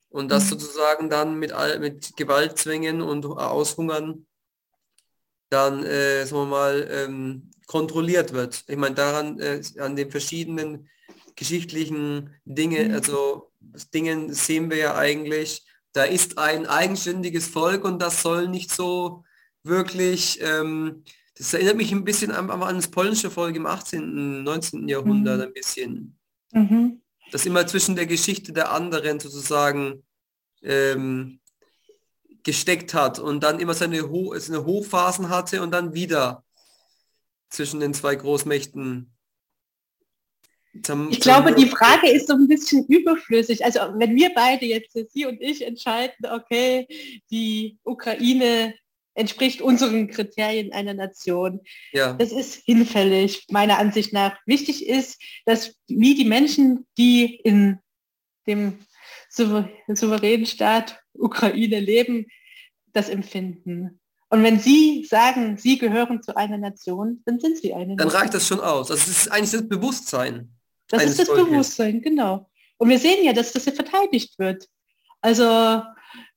und 0.08 0.30
das 0.30 0.44
mhm. 0.44 0.48
sozusagen 0.48 1.10
dann 1.10 1.38
mit, 1.38 1.52
mit 1.80 2.16
Gewaltzwängen 2.16 3.02
und 3.02 3.26
Aushungern 3.26 4.26
dann, 5.50 5.84
äh, 5.84 6.24
sagen 6.26 6.42
wir 6.42 6.46
mal, 6.46 6.88
ähm, 6.90 7.50
kontrolliert 7.66 8.32
wird. 8.32 8.64
Ich 8.68 8.76
meine, 8.76 8.94
daran, 8.94 9.38
äh, 9.40 9.62
an 9.78 9.96
den 9.96 10.10
verschiedenen 10.10 10.88
geschichtlichen 11.36 12.34
Dinge, 12.44 12.88
mhm. 12.88 12.94
also 12.94 13.52
Dingen 13.94 14.32
sehen 14.32 14.70
wir 14.70 14.78
ja 14.78 14.96
eigentlich, 14.96 15.67
da 15.98 16.04
ist 16.04 16.38
ein 16.38 16.68
eigenständiges 16.68 17.48
Volk 17.48 17.84
und 17.84 18.00
das 18.00 18.22
soll 18.22 18.46
nicht 18.46 18.70
so 18.70 19.24
wirklich, 19.64 20.38
ähm, 20.40 21.02
das 21.36 21.52
erinnert 21.52 21.76
mich 21.76 21.90
ein 21.90 22.04
bisschen 22.04 22.30
an, 22.30 22.48
an 22.50 22.76
das 22.76 22.86
polnische 22.86 23.32
Volk 23.32 23.56
im 23.56 23.66
18., 23.66 24.44
19. 24.44 24.86
Jahrhundert 24.86 25.38
mhm. 25.38 25.42
ein 25.42 25.52
bisschen. 25.52 26.18
Mhm. 26.52 27.02
Das 27.32 27.46
immer 27.46 27.66
zwischen 27.66 27.96
der 27.96 28.06
Geschichte 28.06 28.52
der 28.52 28.70
anderen 28.70 29.18
sozusagen 29.18 30.04
ähm, 30.62 31.40
gesteckt 32.44 32.94
hat 32.94 33.18
und 33.18 33.42
dann 33.42 33.58
immer 33.58 33.74
seine, 33.74 34.08
Ho 34.08 34.38
seine 34.38 34.64
Hochphasen 34.64 35.30
hatte 35.30 35.62
und 35.62 35.72
dann 35.72 35.94
wieder 35.94 36.44
zwischen 37.50 37.80
den 37.80 37.92
zwei 37.92 38.14
Großmächten. 38.14 39.12
Zum, 40.82 41.10
ich 41.10 41.20
glaube, 41.20 41.54
die 41.54 41.68
Frage 41.68 42.10
ist 42.10 42.28
so 42.28 42.34
ein 42.34 42.48
bisschen 42.48 42.86
überflüssig. 42.86 43.64
Also 43.64 43.80
wenn 43.96 44.14
wir 44.14 44.30
beide 44.34 44.66
jetzt, 44.66 44.96
Sie 45.12 45.26
und 45.26 45.40
ich, 45.40 45.66
entscheiden, 45.66 46.14
okay, 46.30 46.86
die 47.30 47.78
Ukraine 47.84 48.74
entspricht 49.18 49.60
unseren 49.60 50.08
Kriterien 50.08 50.72
einer 50.72 50.94
Nation. 50.94 51.60
Ja. 51.92 52.12
Das 52.12 52.30
ist 52.30 52.62
hinfällig, 52.64 53.46
meiner 53.50 53.78
Ansicht 53.78 54.12
nach. 54.12 54.38
Wichtig 54.46 54.86
ist, 54.86 55.20
dass 55.44 55.74
wie 55.88 56.14
die 56.14 56.24
Menschen, 56.24 56.86
die 56.96 57.34
in 57.36 57.78
dem 58.46 58.78
souveränen 59.28 60.46
Staat 60.46 61.00
Ukraine 61.12 61.80
leben, 61.80 62.26
das 62.92 63.08
empfinden. 63.08 64.00
Und 64.30 64.42
wenn 64.42 64.60
Sie 64.60 65.04
sagen, 65.08 65.56
Sie 65.56 65.78
gehören 65.78 66.22
zu 66.22 66.36
einer 66.36 66.58
Nation, 66.58 67.22
dann 67.24 67.40
sind 67.40 67.58
Sie 67.58 67.74
eine 67.74 67.96
Dann 67.96 68.06
Nation. 68.06 68.22
reicht 68.22 68.34
das 68.34 68.46
schon 68.46 68.60
aus. 68.60 68.90
Also 68.90 69.02
es 69.02 69.08
ist 69.08 69.32
eigentlich 69.32 69.50
das 69.50 69.68
Bewusstsein. 69.68 70.54
Das 70.88 71.04
ist 71.04 71.18
das. 71.18 71.28
Bewusstsein, 71.28 72.00
genau. 72.00 72.50
Und 72.78 72.88
wir 72.88 72.98
sehen 72.98 73.24
ja, 73.24 73.32
dass 73.32 73.52
das 73.52 73.64
hier 73.64 73.72
verteidigt 73.72 74.38
wird. 74.38 74.68
Also, 75.20 75.82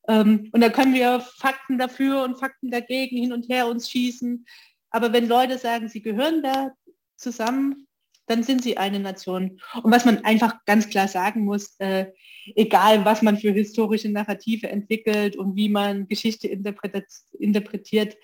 ähm, 0.07 0.49
und 0.51 0.61
da 0.61 0.69
können 0.69 0.93
wir 0.93 1.19
Fakten 1.19 1.77
dafür 1.77 2.23
und 2.23 2.39
Fakten 2.39 2.71
dagegen 2.71 3.17
hin 3.17 3.33
und 3.33 3.47
her 3.49 3.67
uns 3.67 3.89
schießen. 3.89 4.45
Aber 4.89 5.13
wenn 5.13 5.27
Leute 5.27 5.57
sagen, 5.57 5.87
sie 5.87 6.01
gehören 6.01 6.41
da 6.43 6.71
zusammen, 7.15 7.87
dann 8.25 8.43
sind 8.43 8.63
sie 8.63 8.77
eine 8.77 8.99
Nation. 8.99 9.59
Und 9.83 9.91
was 9.91 10.05
man 10.05 10.23
einfach 10.23 10.63
ganz 10.65 10.89
klar 10.89 11.07
sagen 11.07 11.45
muss, 11.45 11.75
äh, 11.79 12.07
egal 12.55 13.05
was 13.05 13.21
man 13.21 13.37
für 13.37 13.51
historische 13.51 14.09
Narrative 14.09 14.69
entwickelt 14.69 15.35
und 15.35 15.55
wie 15.55 15.69
man 15.69 16.07
Geschichte 16.07 16.47
interpretiert, 16.47 18.15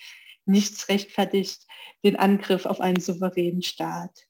nichts 0.45 0.87
rechtfertigt 0.89 1.65
den 2.03 2.15
Angriff 2.15 2.65
auf 2.65 2.79
einen 2.79 3.01
souveränen 3.01 3.61
Staat. 3.61 4.26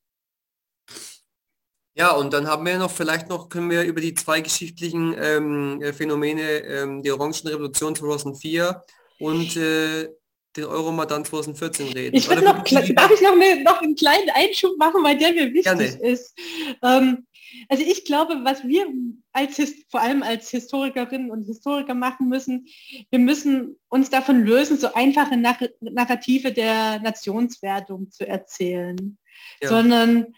Ja, 1.97 2.11
und 2.11 2.31
dann 2.31 2.47
haben 2.47 2.63
wir 2.65 2.77
noch, 2.77 2.91
vielleicht 2.91 3.27
noch, 3.27 3.49
können 3.49 3.71
wir 3.71 3.83
über 3.83 4.01
die 4.01 4.13
zwei 4.13 4.41
geschichtlichen 4.41 5.15
ähm, 5.19 5.81
Phänomene, 5.93 6.59
ähm, 6.59 7.01
die 7.01 7.11
Orangenrevolution 7.11 7.95
2004 7.95 8.83
und 9.19 9.57
äh, 9.57 10.07
den 10.55 10.65
Euromaidan 10.65 11.25
2014 11.25 11.93
reden. 11.93 12.15
Ich 12.15 12.29
würde 12.29 12.43
noch, 12.43 12.63
darf 12.63 13.11
ich 13.11 13.21
noch, 13.21 13.31
eine, 13.31 13.63
noch 13.63 13.81
einen 13.81 13.95
kleinen 13.95 14.29
Einschub 14.29 14.77
machen, 14.77 15.03
weil 15.03 15.17
der 15.17 15.33
mir 15.33 15.53
wichtig 15.53 15.63
Gerne. 15.63 15.85
ist. 15.85 16.37
Ähm, 16.83 17.25
also 17.69 17.83
ich 17.83 18.05
glaube, 18.05 18.41
was 18.43 18.63
wir 18.63 18.85
als 19.31 19.59
vor 19.89 20.01
allem 20.01 20.21
als 20.21 20.49
Historikerinnen 20.49 21.31
und 21.31 21.45
Historiker 21.45 21.95
machen 21.95 22.29
müssen, 22.29 22.67
wir 23.09 23.19
müssen 23.19 23.75
uns 23.89 24.09
davon 24.09 24.43
lösen, 24.43 24.77
so 24.77 24.93
einfache 24.93 25.37
Narrative 25.79 26.51
der 26.51 26.99
Nationswertung 26.99 28.11
zu 28.11 28.27
erzählen. 28.27 29.17
Sondern 29.61 30.33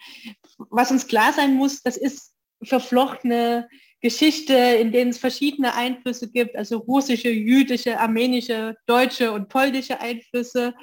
was 0.70 0.90
uns 0.90 1.06
klar 1.06 1.32
sein 1.32 1.54
muss, 1.54 1.82
das 1.82 1.96
ist 1.96 2.34
verflochtene 2.62 3.68
Geschichte, 4.00 4.54
in 4.54 4.92
denen 4.92 5.10
es 5.10 5.18
verschiedene 5.18 5.74
Einflüsse 5.74 6.30
gibt, 6.30 6.56
also 6.56 6.78
russische, 6.78 7.30
jüdische, 7.30 7.98
armenische, 7.98 8.76
deutsche 8.86 9.32
und 9.32 9.48
polnische 9.48 10.00
Einflüsse. 10.00 10.74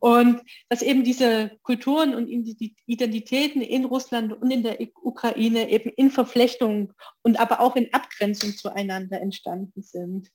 Und 0.00 0.40
dass 0.68 0.82
eben 0.82 1.04
diese 1.04 1.52
Kulturen 1.62 2.14
und 2.14 2.28
Identitäten 2.28 3.62
in 3.62 3.84
Russland 3.84 4.32
und 4.32 4.50
in 4.50 4.62
der 4.62 4.78
Ukraine 5.02 5.70
eben 5.70 5.90
in 5.90 6.10
Verflechtung 6.10 6.92
und 7.22 7.38
aber 7.38 7.60
auch 7.60 7.76
in 7.76 7.92
Abgrenzung 7.92 8.56
zueinander 8.56 9.20
entstanden 9.20 9.82
sind. 9.82 10.30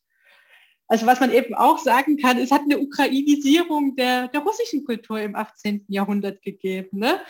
Also 0.91 1.05
was 1.05 1.21
man 1.21 1.31
eben 1.31 1.55
auch 1.55 1.77
sagen 1.77 2.17
kann, 2.17 2.37
es 2.37 2.51
hat 2.51 2.63
eine 2.63 2.77
Ukrainisierung 2.77 3.95
der, 3.95 4.27
der 4.27 4.41
russischen 4.41 4.83
Kultur 4.83 5.21
im 5.21 5.37
18. 5.37 5.85
Jahrhundert 5.87 6.41
gegeben. 6.41 6.99
Ne? 6.99 7.21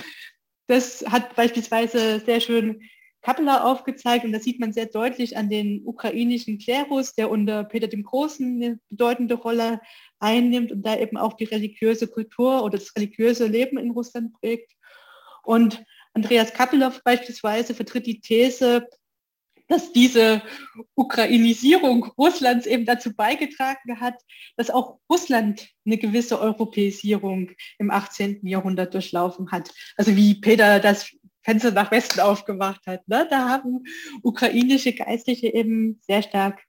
Das 0.65 1.05
hat 1.07 1.35
beispielsweise 1.35 2.21
sehr 2.21 2.41
schön 2.41 2.81
Kappeler 3.21 3.63
aufgezeigt 3.63 4.25
und 4.25 4.31
das 4.31 4.45
sieht 4.45 4.59
man 4.59 4.73
sehr 4.73 4.87
deutlich 4.87 5.37
an 5.37 5.51
den 5.51 5.85
ukrainischen 5.85 6.57
Klerus, 6.57 7.13
der 7.13 7.29
unter 7.29 7.63
Peter 7.63 7.87
dem 7.87 8.01
Großen 8.01 8.63
eine 8.63 8.79
bedeutende 8.89 9.35
Rolle 9.35 9.79
einnimmt 10.19 10.71
und 10.71 10.81
da 10.81 10.97
eben 10.97 11.17
auch 11.17 11.33
die 11.33 11.43
religiöse 11.43 12.07
Kultur 12.07 12.63
oder 12.63 12.79
das 12.79 12.95
religiöse 12.95 13.45
Leben 13.45 13.77
in 13.77 13.91
Russland 13.91 14.33
prägt. 14.39 14.71
Und 15.43 15.83
Andreas 16.15 16.51
Kappelow 16.51 16.93
beispielsweise 17.03 17.75
vertritt 17.75 18.07
die 18.07 18.21
These, 18.21 18.87
dass 19.71 19.93
diese 19.93 20.41
Ukrainisierung 20.95 22.03
Russlands 22.17 22.65
eben 22.65 22.85
dazu 22.85 23.15
beigetragen 23.15 24.01
hat, 24.01 24.15
dass 24.57 24.69
auch 24.69 24.99
Russland 25.09 25.69
eine 25.85 25.97
gewisse 25.97 26.39
Europäisierung 26.39 27.51
im 27.79 27.89
18. 27.89 28.45
Jahrhundert 28.45 28.93
durchlaufen 28.93 29.51
hat. 29.51 29.71
Also 29.95 30.15
wie 30.15 30.35
Peter 30.35 30.79
das 30.79 31.09
Fenster 31.43 31.71
nach 31.71 31.89
Westen 31.89 32.19
aufgemacht 32.19 32.85
hat. 32.85 33.07
Ne? 33.07 33.25
Da 33.29 33.47
haben 33.47 33.83
ukrainische 34.21 34.93
Geistliche 34.93 35.47
eben 35.47 35.99
sehr 36.05 36.21
stark 36.21 36.61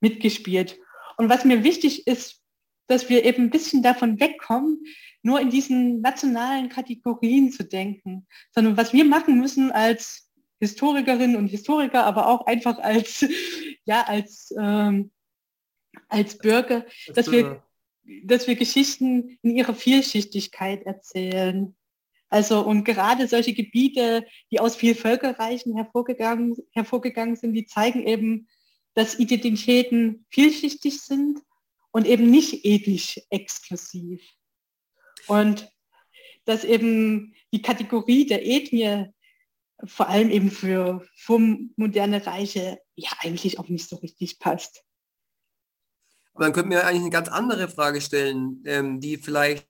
mitgespielt. 0.00 0.78
Und 1.16 1.28
was 1.28 1.44
mir 1.44 1.62
wichtig 1.62 2.06
ist, 2.06 2.42
dass 2.88 3.08
wir 3.08 3.24
eben 3.24 3.44
ein 3.44 3.50
bisschen 3.50 3.82
davon 3.82 4.18
wegkommen, 4.18 4.84
nur 5.22 5.40
in 5.40 5.50
diesen 5.50 6.00
nationalen 6.00 6.68
Kategorien 6.68 7.52
zu 7.52 7.64
denken, 7.64 8.26
sondern 8.50 8.76
was 8.76 8.92
wir 8.92 9.04
machen 9.04 9.38
müssen 9.38 9.70
als 9.70 10.21
Historikerinnen 10.62 11.34
und 11.34 11.48
Historiker, 11.48 12.04
aber 12.04 12.28
auch 12.28 12.46
einfach 12.46 12.78
als, 12.78 13.26
ja, 13.84 14.02
als, 14.02 14.54
ähm, 14.56 15.10
als 16.08 16.38
Bürger, 16.38 16.86
dass 17.16 17.32
wir, 17.32 17.64
dass 18.22 18.46
wir 18.46 18.54
Geschichten 18.54 19.38
in 19.42 19.56
ihrer 19.56 19.74
Vielschichtigkeit 19.74 20.86
erzählen. 20.86 21.74
Also 22.28 22.64
und 22.64 22.84
gerade 22.84 23.26
solche 23.26 23.54
Gebiete, 23.54 24.24
die 24.52 24.60
aus 24.60 24.76
viel 24.76 24.94
Völkerreichen 24.94 25.74
hervorgegangen, 25.74 26.56
hervorgegangen 26.70 27.34
sind, 27.34 27.54
die 27.54 27.66
zeigen 27.66 28.06
eben, 28.06 28.46
dass 28.94 29.18
Identitäten 29.18 30.26
vielschichtig 30.30 31.00
sind 31.00 31.40
und 31.90 32.06
eben 32.06 32.30
nicht 32.30 32.64
ethisch 32.64 33.20
exklusiv. 33.30 34.22
Und 35.26 35.68
dass 36.44 36.62
eben 36.62 37.34
die 37.52 37.62
Kategorie 37.62 38.26
der 38.26 38.46
Ethnie 38.46 39.12
vor 39.84 40.08
allem 40.08 40.30
eben 40.30 40.50
für, 40.50 41.06
für 41.16 41.38
moderne 41.76 42.24
Reiche 42.26 42.78
ja 42.94 43.10
eigentlich 43.20 43.58
auch 43.58 43.68
nicht 43.68 43.88
so 43.88 43.96
richtig 43.96 44.38
passt. 44.38 44.84
Aber 46.34 46.44
dann 46.44 46.52
könnten 46.52 46.70
wir 46.70 46.86
eigentlich 46.86 47.02
eine 47.02 47.10
ganz 47.10 47.28
andere 47.28 47.68
Frage 47.68 48.00
stellen, 48.00 48.62
ähm, 48.64 49.00
die 49.00 49.16
vielleicht 49.16 49.68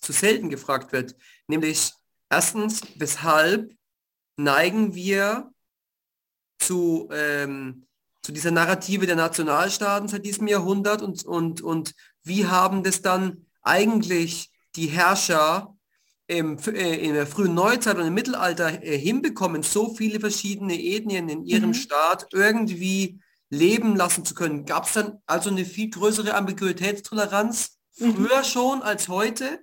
zu 0.00 0.12
selten 0.12 0.48
gefragt 0.50 0.92
wird, 0.92 1.16
nämlich 1.48 1.92
erstens, 2.30 2.80
weshalb 2.96 3.74
neigen 4.36 4.94
wir 4.94 5.52
zu, 6.58 7.08
ähm, 7.12 7.86
zu 8.22 8.32
dieser 8.32 8.50
Narrative 8.50 9.06
der 9.06 9.16
Nationalstaaten 9.16 10.08
seit 10.08 10.24
diesem 10.24 10.46
Jahrhundert 10.46 11.02
und, 11.02 11.24
und, 11.24 11.60
und 11.60 11.94
wie 12.22 12.46
haben 12.46 12.82
das 12.82 13.02
dann 13.02 13.46
eigentlich 13.62 14.50
die 14.76 14.86
Herrscher 14.86 15.75
im, 16.26 16.58
äh, 16.58 16.96
in 16.96 17.14
der 17.14 17.26
frühen 17.26 17.54
Neuzeit 17.54 17.96
und 17.96 18.06
im 18.06 18.14
Mittelalter 18.14 18.82
äh, 18.82 18.98
hinbekommen, 18.98 19.62
so 19.62 19.94
viele 19.94 20.20
verschiedene 20.20 20.74
Ethnien 20.74 21.28
in 21.28 21.44
ihrem 21.44 21.70
mhm. 21.70 21.74
Staat 21.74 22.26
irgendwie 22.32 23.20
leben 23.50 23.96
lassen 23.96 24.24
zu 24.24 24.34
können? 24.34 24.64
Gab 24.64 24.86
es 24.86 24.94
dann 24.94 25.18
also 25.26 25.50
eine 25.50 25.64
viel 25.64 25.90
größere 25.90 26.34
Ambiguitätstoleranz 26.34 27.78
mhm. 27.98 28.14
früher 28.14 28.44
schon 28.44 28.82
als 28.82 29.08
heute? 29.08 29.60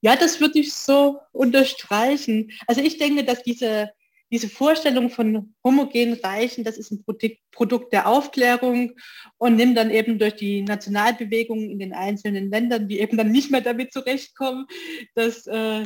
Ja, 0.00 0.16
das 0.16 0.40
würde 0.40 0.58
ich 0.58 0.74
so 0.74 1.20
unterstreichen. 1.32 2.50
Also 2.66 2.82
ich 2.82 2.98
denke, 2.98 3.24
dass 3.24 3.42
diese, 3.42 3.90
diese 4.34 4.48
Vorstellung 4.48 5.10
von 5.10 5.54
homogenen 5.62 6.14
Reichen, 6.14 6.64
das 6.64 6.76
ist 6.76 6.90
ein 6.90 7.04
Produkt, 7.04 7.38
Produkt 7.52 7.92
der 7.92 8.08
Aufklärung 8.08 8.96
und 9.38 9.54
nimmt 9.54 9.76
dann 9.76 9.92
eben 9.92 10.18
durch 10.18 10.34
die 10.34 10.62
Nationalbewegungen 10.62 11.70
in 11.70 11.78
den 11.78 11.92
einzelnen 11.92 12.50
Ländern, 12.50 12.88
die 12.88 12.98
eben 12.98 13.16
dann 13.16 13.30
nicht 13.30 13.52
mehr 13.52 13.60
damit 13.60 13.92
zurechtkommen, 13.92 14.66
dass, 15.14 15.46
äh, 15.46 15.84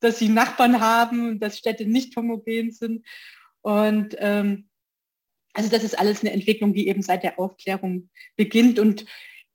dass 0.00 0.18
sie 0.18 0.28
Nachbarn 0.28 0.80
haben, 0.80 1.38
dass 1.38 1.56
Städte 1.56 1.86
nicht 1.86 2.16
homogen 2.16 2.72
sind. 2.72 3.06
Und 3.62 4.16
ähm, 4.18 4.68
also 5.52 5.70
das 5.70 5.84
ist 5.84 5.96
alles 5.96 6.22
eine 6.22 6.32
Entwicklung, 6.32 6.74
die 6.74 6.88
eben 6.88 7.02
seit 7.02 7.22
der 7.22 7.38
Aufklärung 7.38 8.10
beginnt. 8.34 8.80
Und 8.80 9.06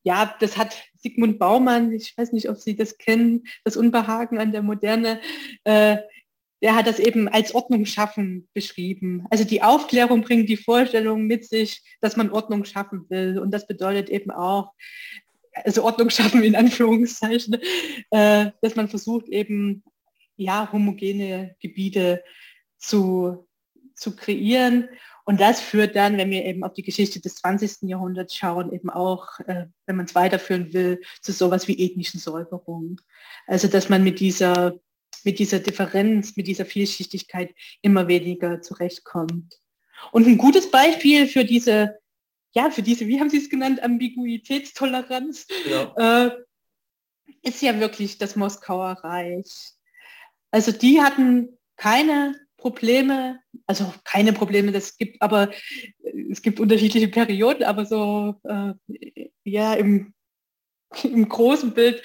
ja, 0.04 0.34
das 0.40 0.56
hat 0.56 0.82
Sigmund 0.96 1.40
Baumann, 1.40 1.92
ich 1.92 2.18
weiß 2.18 2.32
nicht, 2.32 2.50
ob 2.50 2.58
Sie 2.58 2.78
das 2.78 2.98
kennen, 2.98 3.44
das 3.66 3.76
Unbehagen 3.76 4.38
an 4.40 4.54
der 4.54 4.62
Moderne, 4.62 5.20
äh, 5.66 5.98
der 6.62 6.76
hat 6.76 6.88
das 6.88 7.00
eben 7.00 7.28
als 7.28 7.56
Ordnung 7.56 7.86
schaffen 7.86 8.48
beschrieben. 8.54 9.26
Also 9.30 9.44
die 9.44 9.64
Aufklärung 9.64 10.22
bringt 10.22 10.48
die 10.48 10.58
Vorstellung 10.58 11.26
mit 11.26 11.46
sich, 11.46 11.82
dass 12.02 12.18
man 12.18 12.32
Ordnung 12.32 12.66
schaffen 12.66 13.06
will. 13.10 13.40
Und 13.40 13.52
das 13.52 13.68
bedeutet 13.68 14.10
eben 14.10 14.32
auch, 14.32 14.74
also 15.54 15.84
Ordnung 15.84 16.10
schaffen 16.12 16.44
in 16.44 16.56
Anführungszeichen, 16.56 17.58
äh, 18.12 18.52
dass 18.62 18.76
man 18.76 18.88
versucht 18.90 19.28
eben, 19.28 19.84
ja, 20.38 20.72
homogene 20.72 21.56
Gebiete 21.60 22.24
zu, 22.78 23.48
zu 23.96 24.16
kreieren. 24.16 24.90
Und 25.24 25.40
das 25.40 25.62
führt 25.62 25.96
dann, 25.96 26.18
wenn 26.18 26.32
wir 26.32 26.46
eben 26.46 26.64
auf 26.64 26.74
die 26.74 26.82
Geschichte 26.82 27.22
des 27.22 27.36
20. 27.36 27.90
Jahrhunderts 27.90 28.36
schauen, 28.36 28.74
eben 28.74 28.90
auch, 28.90 29.40
äh, 29.46 29.66
wenn 29.86 29.96
man 29.96 30.06
es 30.06 30.16
weiterführen 30.16 30.74
will, 30.74 31.02
zu 31.22 31.32
sowas 31.32 31.68
wie 31.68 31.80
ethnischen 31.80 32.20
Säuberungen. 32.20 33.00
Also 33.48 33.68
dass 33.68 33.90
man 33.90 34.04
mit 34.04 34.20
dieser, 34.20 34.80
mit 35.26 35.40
dieser 35.40 35.60
Differenz, 35.60 36.36
mit 36.36 36.48
dieser 36.48 36.66
Vielschichtigkeit 36.66 37.54
immer 37.82 38.08
weniger 38.08 38.62
zurechtkommt. 38.62 39.60
Und 40.12 40.28
ein 40.28 40.38
gutes 40.38 40.72
Beispiel 40.72 41.28
für 41.28 41.46
diese, 41.46 42.00
ja, 42.54 42.70
für 42.70 42.82
diese, 42.82 43.08
wie 43.08 43.20
haben 43.20 43.30
Sie 43.30 43.38
es 43.38 43.50
genannt, 43.50 43.82
Ambiguitätstoleranz, 43.84 45.48
ja. 45.70 46.26
Äh, 46.26 46.32
ist 47.44 47.62
ja 47.62 47.80
wirklich 47.80 48.18
das 48.18 48.36
Moskauer 48.36 48.92
Reich. 49.04 49.74
Also 50.52 50.72
die 50.72 51.02
hatten 51.02 51.58
keine 51.76 52.36
Probleme, 52.58 53.40
also 53.66 53.92
keine 54.04 54.34
Probleme, 54.34 54.72
das 54.72 54.98
gibt, 54.98 55.22
aber 55.22 55.52
es 56.30 56.42
gibt 56.42 56.60
unterschiedliche 56.60 57.08
Perioden, 57.08 57.64
aber 57.64 57.86
so 57.86 58.36
äh, 58.44 58.74
ja 59.44 59.74
im, 59.74 60.14
im 61.04 61.28
großen 61.28 61.74
Bild 61.74 62.04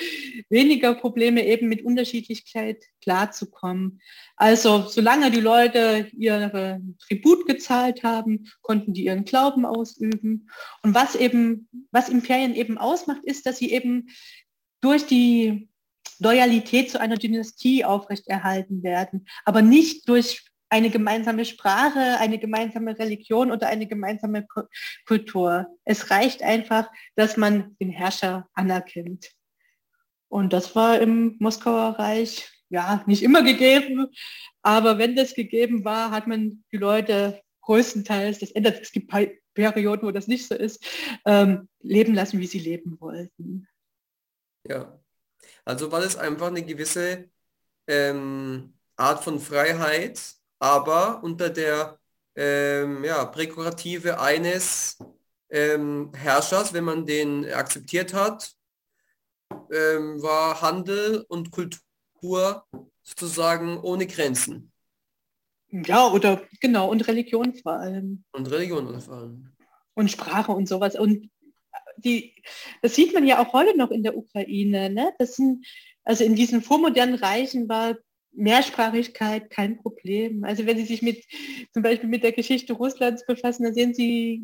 weniger 0.49 0.95
Probleme 0.95 1.45
eben 1.47 1.69
mit 1.69 1.85
Unterschiedlichkeit 1.85 2.85
klarzukommen. 3.03 4.01
Also 4.37 4.87
solange 4.89 5.31
die 5.31 5.41
Leute 5.41 6.09
ihre 6.17 6.81
Tribut 7.01 7.47
gezahlt 7.47 8.03
haben, 8.05 8.47
konnten 8.63 8.93
die 8.93 9.05
ihren 9.05 9.25
Glauben 9.25 9.65
ausüben. 9.65 10.49
Und 10.83 10.95
was 10.95 11.15
eben, 11.17 11.69
was 11.91 12.09
Imperien 12.09 12.55
eben 12.55 12.79
ausmacht, 12.79 13.23
ist, 13.25 13.47
dass 13.47 13.59
sie 13.59 13.73
eben 13.73 14.09
durch 14.81 15.07
die 15.07 15.69
Loyalität 16.19 16.91
zu 16.91 17.01
einer 17.01 17.17
Dynastie 17.17 17.85
aufrechterhalten 17.85 18.83
werden, 18.83 19.27
aber 19.45 19.63
nicht 19.63 20.09
durch 20.09 20.45
eine 20.77 20.91
gemeinsame 20.91 21.47
Sprache, 21.47 22.19
eine 22.19 22.39
gemeinsame 22.39 22.99
Religion 22.99 23.51
oder 23.51 23.69
eine 23.69 23.87
gemeinsame 23.87 24.47
Kultur. 25.07 25.67
Es 25.85 26.11
reicht 26.11 26.43
einfach, 26.43 26.91
dass 27.15 27.39
man 27.39 27.75
den 27.81 27.89
Herrscher 27.89 28.47
anerkennt. 28.53 29.33
Und 30.29 30.53
das 30.53 30.77
war 30.77 31.01
im 31.01 31.37
Moskauer 31.39 31.99
Reich 31.99 32.51
ja 32.69 33.03
nicht 33.07 33.23
immer 33.23 33.43
gegeben, 33.43 34.09
aber 34.61 34.99
wenn 34.99 35.17
das 35.17 35.35
gegeben 35.35 35.85
war, 35.85 36.11
hat 36.11 36.27
man 36.27 36.63
die 36.73 36.77
Leute 36.77 37.41
größtenteils, 37.63 38.41
das 38.41 38.51
ändert, 38.51 38.83
es 38.83 38.93
gibt 38.93 39.11
Perioden, 39.55 40.07
wo 40.07 40.11
das 40.11 40.27
nicht 40.27 40.47
so 40.47 40.55
ist, 40.55 40.85
ähm, 41.25 41.69
leben 41.81 42.13
lassen, 42.13 42.39
wie 42.39 42.47
sie 42.47 42.59
leben 42.59 43.01
wollten. 43.01 43.67
Ja, 44.69 45.01
also 45.65 45.91
war 45.91 46.03
es 46.03 46.17
einfach 46.17 46.49
eine 46.49 46.65
gewisse 46.65 47.31
ähm, 47.87 48.75
Art 48.97 49.25
von 49.25 49.41
Freiheit, 49.41 50.36
aber 50.59 51.23
unter 51.23 51.51
der 51.51 51.99
ähm, 52.35 53.05
ja, 53.05 53.25
Präkurative 53.25 54.21
eines 54.21 54.99
ähm, 55.51 56.13
Herrschers, 56.15 56.73
wenn 56.73 56.85
man 56.85 57.07
den 57.07 57.51
akzeptiert 57.51 58.13
hat, 58.13 58.53
ähm, 59.73 60.23
war 60.23 60.61
Handel 60.61 61.25
und 61.29 61.51
Kultur 61.51 62.65
sozusagen 63.03 63.79
ohne 63.79 64.07
Grenzen. 64.07 64.73
Ja, 65.71 66.09
oder 66.09 66.43
genau, 66.61 66.91
und 66.91 67.07
Religion 67.07 67.55
vor 67.55 67.73
allem. 67.73 68.25
Und 68.33 68.51
Religion 68.51 69.01
vor 69.01 69.15
allem. 69.15 69.53
Und 69.95 70.11
Sprache 70.11 70.53
und 70.53 70.69
sowas. 70.69 70.95
Und 70.97 71.31
die, 71.97 72.35
das 72.83 72.95
sieht 72.95 73.15
man 73.15 73.27
ja 73.27 73.43
auch 73.43 73.53
heute 73.53 73.77
noch 73.77 73.91
in 73.91 74.03
der 74.03 74.17
Ukraine. 74.17 74.91
Ne? 74.91 75.13
Das 75.19 75.37
sind, 75.37 75.67
also 76.05 76.25
in 76.25 76.35
diesen 76.37 76.63
vormodernen 76.63 77.17
Reichen 77.17 77.69
war 77.69 77.97
Mehrsprachigkeit 78.37 79.51
kein 79.51 79.79
Problem. 79.79 80.45
Also 80.45 80.67
wenn 80.67 80.77
Sie 80.77 80.85
sich 80.85 81.03
mit 81.03 81.25
zum 81.73 81.83
Beispiel 81.83 82.09
mit 82.09 82.23
der 82.23 82.33
Geschichte 82.33 82.75
Russlands 82.75 83.27
befassen, 83.27 83.65
dann 83.65 83.75
sehen 83.75 83.95
Sie, 83.95 84.43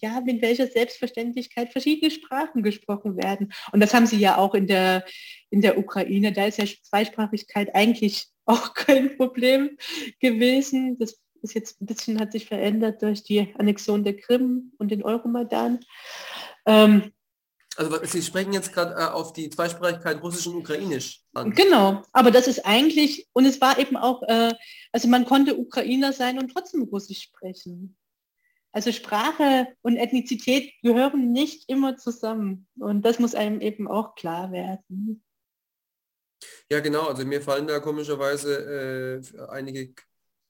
ja, 0.00 0.20
mit 0.20 0.42
welcher 0.42 0.66
Selbstverständlichkeit 0.66 1.72
verschiedene 1.72 2.10
Sprachen 2.10 2.62
gesprochen 2.62 3.16
werden. 3.16 3.52
Und 3.72 3.80
das 3.80 3.94
haben 3.94 4.06
Sie 4.06 4.18
ja 4.18 4.36
auch 4.36 4.54
in 4.54 4.66
der, 4.66 5.04
in 5.50 5.62
der 5.62 5.78
Ukraine. 5.78 6.32
Da 6.32 6.46
ist 6.46 6.58
ja 6.58 6.66
Zweisprachigkeit 6.82 7.74
eigentlich 7.74 8.26
auch 8.44 8.74
kein 8.74 9.16
Problem 9.16 9.76
gewesen. 10.20 10.98
Das 10.98 11.18
ist 11.42 11.54
jetzt 11.54 11.80
ein 11.80 11.86
bisschen, 11.86 12.20
hat 12.20 12.32
sich 12.32 12.46
verändert 12.46 13.02
durch 13.02 13.24
die 13.24 13.52
Annexion 13.58 14.04
der 14.04 14.16
Krim 14.16 14.72
und 14.78 14.90
den 14.90 15.02
Euromaidan. 15.02 15.80
Ähm, 16.66 17.12
also 17.76 18.04
Sie 18.04 18.22
sprechen 18.22 18.52
jetzt 18.52 18.72
gerade 18.72 18.94
äh, 18.94 19.06
auf 19.06 19.32
die 19.32 19.48
Zweisprachigkeit 19.48 20.22
Russisch 20.22 20.46
und 20.46 20.56
Ukrainisch 20.56 21.22
an. 21.32 21.52
Genau, 21.52 22.02
aber 22.12 22.30
das 22.30 22.46
ist 22.46 22.66
eigentlich, 22.66 23.28
und 23.32 23.46
es 23.46 23.60
war 23.60 23.78
eben 23.78 23.96
auch, 23.96 24.22
äh, 24.24 24.52
also 24.92 25.08
man 25.08 25.24
konnte 25.24 25.56
Ukrainer 25.56 26.12
sein 26.12 26.38
und 26.38 26.48
trotzdem 26.48 26.82
Russisch 26.82 27.22
sprechen. 27.22 27.96
Also 28.72 28.90
Sprache 28.90 29.68
und 29.82 29.96
Ethnizität 29.96 30.72
gehören 30.82 31.32
nicht 31.32 31.68
immer 31.68 31.98
zusammen. 31.98 32.66
Und 32.78 33.02
das 33.04 33.18
muss 33.18 33.34
einem 33.34 33.60
eben 33.60 33.86
auch 33.86 34.14
klar 34.14 34.50
werden. 34.50 35.22
Ja, 36.70 36.80
genau. 36.80 37.06
Also 37.08 37.24
mir 37.26 37.42
fallen 37.42 37.66
da 37.66 37.80
komischerweise 37.80 39.20
äh, 39.36 39.46
einige 39.48 39.92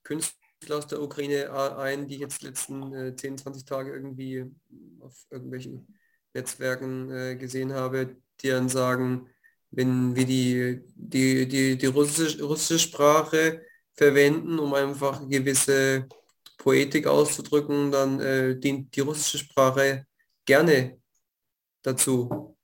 Künstler 0.05 0.39
aus 0.71 0.87
der 0.87 1.03
Ukraine 1.03 1.53
ein, 1.77 2.07
die 2.07 2.19
jetzt 2.19 2.43
letzten 2.43 2.95
äh, 2.95 3.17
10, 3.17 3.39
20 3.39 3.65
Tage 3.65 3.93
irgendwie 3.93 4.45
auf 5.01 5.27
irgendwelchen 5.31 5.99
Netzwerken 6.35 7.11
äh, 7.11 7.37
gesehen 7.37 7.73
habe, 7.73 8.17
die 8.41 8.49
dann 8.49 8.69
sagen, 8.69 9.29
wenn 9.71 10.15
wir 10.15 10.27
die, 10.27 10.81
die, 10.95 11.49
die, 11.49 11.77
die 11.77 11.87
russische, 11.87 12.43
russische 12.43 12.79
Sprache 12.79 13.63
verwenden, 13.95 14.59
um 14.59 14.75
einfach 14.75 15.29
gewisse 15.29 16.09
Poetik 16.59 17.07
auszudrücken, 17.07 17.91
dann 17.91 18.21
äh, 18.21 18.57
dient 18.59 18.95
die 18.95 19.01
russische 19.01 19.39
Sprache 19.39 20.07
gerne 20.45 20.99
dazu. 21.83 22.57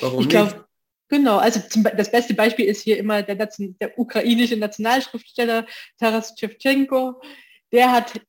Warum 0.00 0.20
ich 0.20 0.28
glaub, 0.28 0.52
nicht? 0.52 0.64
Genau, 1.08 1.36
also 1.38 1.60
zum, 1.68 1.84
das 1.84 2.10
beste 2.10 2.34
Beispiel 2.34 2.64
ist 2.66 2.82
hier 2.82 2.98
immer 2.98 3.22
der, 3.22 3.36
der 3.36 3.98
ukrainische 3.98 4.56
Nationalschriftsteller 4.56 5.66
Taras 5.98 6.34
Shevchenko. 6.36 7.20
Der 7.70 7.92
hat 7.92 8.20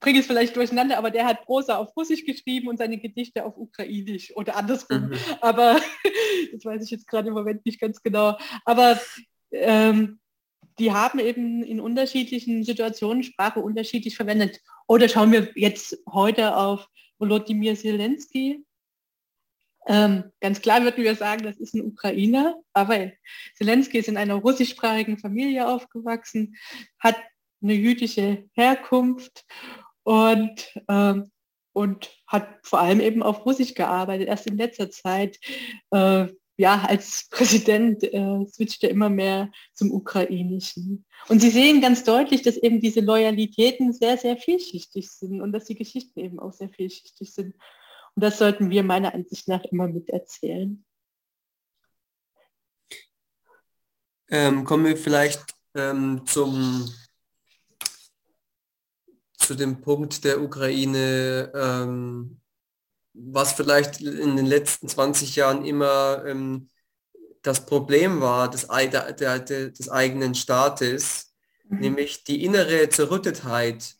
bringe 0.00 0.20
es 0.20 0.26
vielleicht 0.26 0.56
durcheinander, 0.56 0.98
aber 0.98 1.10
der 1.10 1.26
hat 1.26 1.44
Prosa 1.44 1.76
auf 1.76 1.96
Russisch 1.96 2.24
geschrieben 2.24 2.68
und 2.68 2.78
seine 2.78 2.98
Gedichte 2.98 3.44
auf 3.44 3.56
Ukrainisch 3.56 4.34
oder 4.36 4.56
andersrum. 4.56 5.08
Mhm. 5.08 5.14
Aber 5.40 5.80
das 6.52 6.64
weiß 6.64 6.84
ich 6.84 6.90
jetzt 6.90 7.06
gerade 7.06 7.28
im 7.28 7.34
Moment 7.34 7.64
nicht 7.64 7.80
ganz 7.80 8.02
genau. 8.02 8.36
Aber 8.64 9.00
ähm, 9.52 10.18
die 10.78 10.92
haben 10.92 11.18
eben 11.18 11.62
in 11.62 11.80
unterschiedlichen 11.80 12.64
Situationen 12.64 13.22
Sprache 13.22 13.60
unterschiedlich 13.60 14.16
verwendet. 14.16 14.60
Oder 14.86 15.08
schauen 15.08 15.32
wir 15.32 15.50
jetzt 15.54 15.98
heute 16.10 16.56
auf 16.56 16.88
Volodymyr 17.18 17.76
Zelensky. 17.76 18.64
Ähm, 19.86 20.24
ganz 20.40 20.60
klar 20.60 20.82
würden 20.82 21.02
wir 21.02 21.16
sagen, 21.16 21.42
das 21.42 21.58
ist 21.58 21.74
ein 21.74 21.84
Ukrainer, 21.84 22.54
aber 22.72 23.10
Zelensky 23.56 23.98
ist 23.98 24.08
in 24.08 24.16
einer 24.16 24.34
russischsprachigen 24.34 25.18
Familie 25.18 25.66
aufgewachsen, 25.66 26.56
hat 27.00 27.16
eine 27.62 27.74
jüdische 27.74 28.44
Herkunft 28.52 29.44
und, 30.02 30.72
ähm, 30.88 31.30
und 31.72 32.10
hat 32.26 32.48
vor 32.62 32.80
allem 32.80 33.00
eben 33.00 33.22
auf 33.22 33.44
Russisch 33.46 33.74
gearbeitet. 33.74 34.28
Erst 34.28 34.46
in 34.46 34.56
letzter 34.56 34.90
Zeit, 34.90 35.38
äh, 35.90 36.26
ja, 36.56 36.84
als 36.86 37.28
Präsident 37.30 38.02
äh, 38.04 38.46
switchte 38.46 38.86
immer 38.86 39.08
mehr 39.08 39.50
zum 39.74 39.90
Ukrainischen. 39.90 41.04
Und 41.28 41.40
Sie 41.40 41.50
sehen 41.50 41.80
ganz 41.80 42.04
deutlich, 42.04 42.42
dass 42.42 42.56
eben 42.56 42.80
diese 42.80 43.00
Loyalitäten 43.00 43.92
sehr, 43.92 44.18
sehr 44.18 44.36
vielschichtig 44.36 45.10
sind 45.10 45.40
und 45.40 45.52
dass 45.52 45.64
die 45.64 45.74
Geschichten 45.74 46.20
eben 46.20 46.38
auch 46.38 46.52
sehr 46.52 46.68
vielschichtig 46.68 47.32
sind. 47.32 47.54
Und 48.14 48.24
das 48.24 48.38
sollten 48.38 48.70
wir 48.70 48.82
meiner 48.82 49.14
Ansicht 49.14 49.48
nach 49.48 49.64
immer 49.64 49.88
miterzählen. 49.88 50.84
Ähm, 54.28 54.64
kommen 54.64 54.84
wir 54.84 54.96
vielleicht 54.96 55.54
ähm, 55.74 56.22
zum 56.26 56.88
zu 59.52 59.58
dem 59.58 59.82
Punkt 59.82 60.24
der 60.24 60.40
Ukraine, 60.40 61.52
ähm, 61.54 62.40
was 63.12 63.52
vielleicht 63.52 64.00
in 64.00 64.36
den 64.36 64.46
letzten 64.46 64.88
20 64.88 65.36
Jahren 65.36 65.66
immer 65.66 66.24
ähm, 66.26 66.70
das 67.42 67.66
Problem 67.66 68.22
war 68.22 68.50
des, 68.50 68.68
der, 68.68 69.12
der, 69.12 69.38
des 69.40 69.90
eigenen 69.90 70.34
Staates, 70.34 71.34
mhm. 71.68 71.80
nämlich 71.80 72.24
die 72.24 72.44
innere 72.44 72.88
Zerrüttetheit 72.88 73.94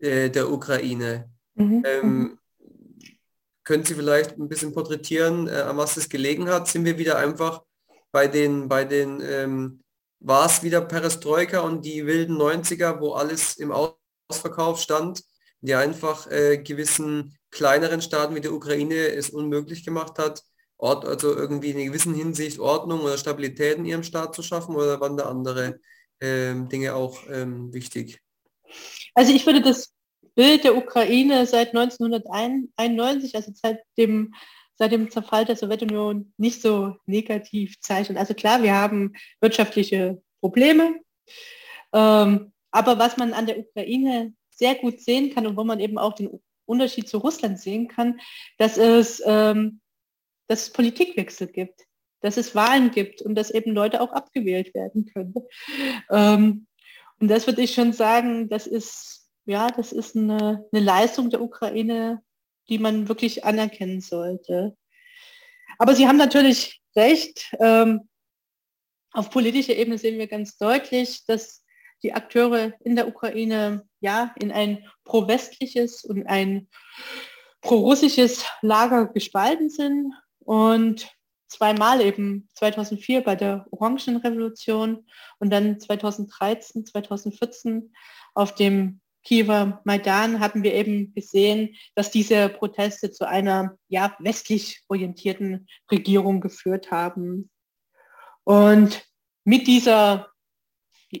äh, 0.00 0.28
der 0.30 0.50
Ukraine. 0.50 1.30
Mhm. 1.54 1.84
Ähm, 1.86 2.38
können 3.62 3.84
Sie 3.84 3.94
vielleicht 3.94 4.36
ein 4.36 4.48
bisschen 4.48 4.72
porträtieren, 4.72 5.46
äh, 5.46 5.52
an 5.52 5.76
was 5.76 5.96
es 5.96 6.08
gelegen 6.08 6.48
hat? 6.48 6.66
Sind 6.66 6.84
wir 6.84 6.98
wieder 6.98 7.16
einfach 7.18 7.62
bei 8.10 8.26
den, 8.26 8.68
bei 8.68 8.84
den 8.84 9.20
ähm, 9.20 9.84
war 10.18 10.46
es 10.46 10.64
wieder 10.64 10.80
Perestroika 10.80 11.60
und 11.60 11.84
die 11.84 12.06
wilden 12.06 12.36
90er, 12.36 12.98
wo 12.98 13.12
alles 13.12 13.56
im 13.56 13.70
Ausverkauf 14.28 14.80
stand, 14.80 15.22
die 15.60 15.74
einfach 15.74 16.30
äh, 16.30 16.58
gewissen 16.58 17.36
kleineren 17.50 18.02
Staaten 18.02 18.34
wie 18.34 18.40
der 18.40 18.52
Ukraine 18.52 18.94
es 18.94 19.30
unmöglich 19.30 19.84
gemacht 19.84 20.18
hat, 20.18 20.42
Ort, 20.76 21.04
also 21.04 21.34
irgendwie 21.34 21.70
in 21.70 21.86
gewissen 21.86 22.14
Hinsicht 22.14 22.58
Ordnung 22.58 23.00
oder 23.00 23.16
Stabilität 23.16 23.78
in 23.78 23.84
ihrem 23.84 24.02
Staat 24.02 24.34
zu 24.34 24.42
schaffen 24.42 24.74
oder 24.74 25.00
waren 25.00 25.16
da 25.16 25.26
andere 25.26 25.78
ähm, 26.20 26.68
Dinge 26.68 26.94
auch 26.94 27.18
ähm, 27.30 27.72
wichtig? 27.72 28.20
Also 29.14 29.32
ich 29.32 29.46
würde 29.46 29.62
das 29.62 29.94
Bild 30.34 30.64
der 30.64 30.76
Ukraine 30.76 31.46
seit 31.46 31.68
1991, 31.68 33.36
also 33.36 33.52
seit 33.54 33.78
dem, 33.96 34.34
seit 34.76 34.90
dem 34.90 35.10
Zerfall 35.10 35.44
der 35.44 35.56
Sowjetunion, 35.56 36.32
nicht 36.36 36.60
so 36.60 36.96
negativ 37.06 37.80
zeichnen. 37.80 38.18
Also 38.18 38.34
klar, 38.34 38.62
wir 38.62 38.74
haben 38.74 39.14
wirtschaftliche 39.40 40.20
Probleme, 40.40 41.00
ähm, 41.92 42.52
aber 42.74 42.98
was 42.98 43.16
man 43.16 43.32
an 43.32 43.46
der 43.46 43.60
Ukraine 43.60 44.34
sehr 44.50 44.74
gut 44.74 45.00
sehen 45.00 45.32
kann 45.32 45.46
und 45.46 45.56
wo 45.56 45.62
man 45.62 45.78
eben 45.78 45.96
auch 45.96 46.12
den 46.12 46.40
Unterschied 46.66 47.08
zu 47.08 47.18
Russland 47.18 47.60
sehen 47.60 47.86
kann, 47.86 48.20
dass 48.58 48.76
es, 48.76 49.22
ähm, 49.24 49.80
dass 50.48 50.62
es 50.62 50.72
Politikwechsel 50.72 51.46
gibt, 51.46 51.82
dass 52.20 52.36
es 52.36 52.54
Wahlen 52.56 52.90
gibt 52.90 53.22
und 53.22 53.36
dass 53.36 53.52
eben 53.52 53.72
Leute 53.74 54.00
auch 54.00 54.12
abgewählt 54.12 54.74
werden 54.74 55.06
können. 55.06 55.34
Ähm, 56.10 56.66
und 57.20 57.28
das 57.28 57.46
würde 57.46 57.62
ich 57.62 57.74
schon 57.74 57.92
sagen, 57.92 58.48
das 58.48 58.66
ist, 58.66 59.30
ja, 59.46 59.68
das 59.68 59.92
ist 59.92 60.16
eine, 60.16 60.66
eine 60.72 60.82
Leistung 60.84 61.30
der 61.30 61.40
Ukraine, 61.40 62.22
die 62.68 62.78
man 62.78 63.08
wirklich 63.08 63.44
anerkennen 63.44 64.00
sollte. 64.00 64.76
Aber 65.78 65.94
Sie 65.94 66.08
haben 66.08 66.18
natürlich 66.18 66.82
recht. 66.96 67.54
Ähm, 67.60 68.08
auf 69.12 69.30
politischer 69.30 69.76
Ebene 69.76 69.96
sehen 69.96 70.18
wir 70.18 70.26
ganz 70.26 70.58
deutlich, 70.58 71.24
dass 71.26 71.63
die 72.02 72.12
Akteure 72.12 72.72
in 72.80 72.96
der 72.96 73.08
Ukraine 73.08 73.86
ja 74.00 74.34
in 74.38 74.52
ein 74.52 74.84
pro-westliches 75.04 76.04
und 76.04 76.26
ein 76.26 76.68
pro-russisches 77.60 78.44
Lager 78.60 79.06
gespalten 79.06 79.70
sind 79.70 80.12
und 80.40 81.10
zweimal 81.48 82.00
eben 82.00 82.48
2004 82.54 83.22
bei 83.22 83.36
der 83.36 83.66
Orangenrevolution 83.70 85.06
und 85.38 85.50
dann 85.50 85.80
2013, 85.80 86.84
2014 86.84 87.94
auf 88.34 88.54
dem 88.54 89.00
Kiewer 89.24 89.80
Maidan 89.84 90.38
haben 90.38 90.62
wir 90.62 90.74
eben 90.74 91.14
gesehen, 91.14 91.76
dass 91.94 92.10
diese 92.10 92.50
Proteste 92.50 93.10
zu 93.10 93.26
einer 93.26 93.78
ja, 93.88 94.14
westlich 94.18 94.82
orientierten 94.88 95.66
Regierung 95.90 96.42
geführt 96.42 96.90
haben. 96.90 97.50
Und 98.44 99.08
mit 99.44 99.66
dieser 99.66 100.28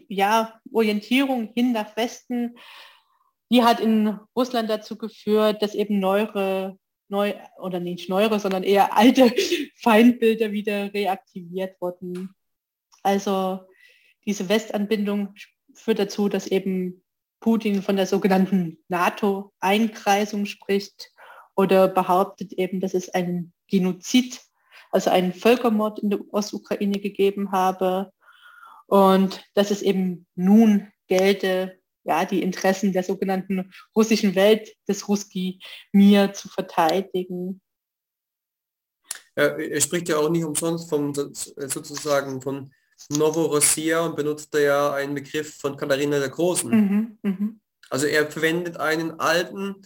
ja, 0.08 0.60
Orientierung 0.72 1.52
hin 1.54 1.72
nach 1.72 1.96
Westen, 1.96 2.56
die 3.50 3.62
hat 3.62 3.80
in 3.80 4.18
Russland 4.34 4.70
dazu 4.70 4.96
geführt, 4.96 5.62
dass 5.62 5.74
eben 5.74 6.00
neuere, 6.00 6.78
neu, 7.08 7.34
oder 7.58 7.80
nicht 7.80 8.08
neuere, 8.08 8.40
sondern 8.40 8.62
eher 8.62 8.96
alte 8.96 9.32
Feindbilder 9.82 10.52
wieder 10.52 10.92
reaktiviert 10.92 11.80
wurden. 11.80 12.34
Also 13.02 13.60
diese 14.26 14.48
Westanbindung 14.48 15.34
führt 15.74 15.98
dazu, 15.98 16.28
dass 16.28 16.46
eben 16.46 17.04
Putin 17.40 17.82
von 17.82 17.96
der 17.96 18.06
sogenannten 18.06 18.78
NATO-Einkreisung 18.88 20.46
spricht 20.46 21.12
oder 21.54 21.88
behauptet 21.88 22.54
eben, 22.54 22.80
dass 22.80 22.94
es 22.94 23.10
einen 23.10 23.52
Genozid, 23.68 24.40
also 24.90 25.10
einen 25.10 25.34
Völkermord 25.34 25.98
in 25.98 26.10
der 26.10 26.20
Ostukraine 26.32 26.98
gegeben 27.00 27.52
habe 27.52 28.12
und 28.86 29.44
dass 29.54 29.70
es 29.70 29.82
eben 29.82 30.26
nun 30.34 30.88
gelte, 31.06 31.78
ja, 32.04 32.24
die 32.24 32.42
Interessen 32.42 32.92
der 32.92 33.02
sogenannten 33.02 33.72
russischen 33.96 34.34
Welt 34.34 34.74
des 34.88 35.08
Ruski 35.08 35.60
Mir 35.92 36.32
zu 36.32 36.48
verteidigen. 36.48 37.60
Ja, 39.36 39.46
er 39.46 39.80
spricht 39.80 40.08
ja 40.08 40.18
auch 40.18 40.28
nicht 40.28 40.44
umsonst 40.44 40.88
vom, 40.88 41.14
sozusagen 41.14 42.40
von 42.40 42.70
Novorossia 43.08 44.04
und 44.06 44.16
benutzt 44.16 44.54
da 44.54 44.58
ja 44.58 44.94
einen 44.94 45.14
Begriff 45.14 45.56
von 45.56 45.76
Katharina 45.76 46.18
der 46.18 46.28
Großen. 46.28 46.70
Mhm, 46.70 47.18
mh. 47.22 47.48
Also 47.90 48.06
er 48.06 48.30
verwendet 48.30 48.76
einen 48.76 49.18
alten 49.20 49.76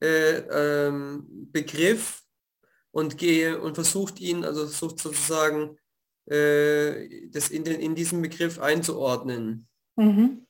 äh, 0.00 0.38
ähm, 0.86 1.26
Begriff 1.52 2.22
und, 2.90 3.18
gehe, 3.18 3.60
und 3.60 3.74
versucht 3.74 4.20
ihn, 4.20 4.44
also 4.44 4.66
versucht 4.66 5.00
sozusagen 5.00 5.78
äh, 6.26 7.28
das 7.28 7.50
in, 7.50 7.64
den, 7.64 7.80
in 7.80 7.94
diesen 7.94 8.22
Begriff 8.22 8.58
einzuordnen. 8.58 9.66
Mhm. 9.96 10.46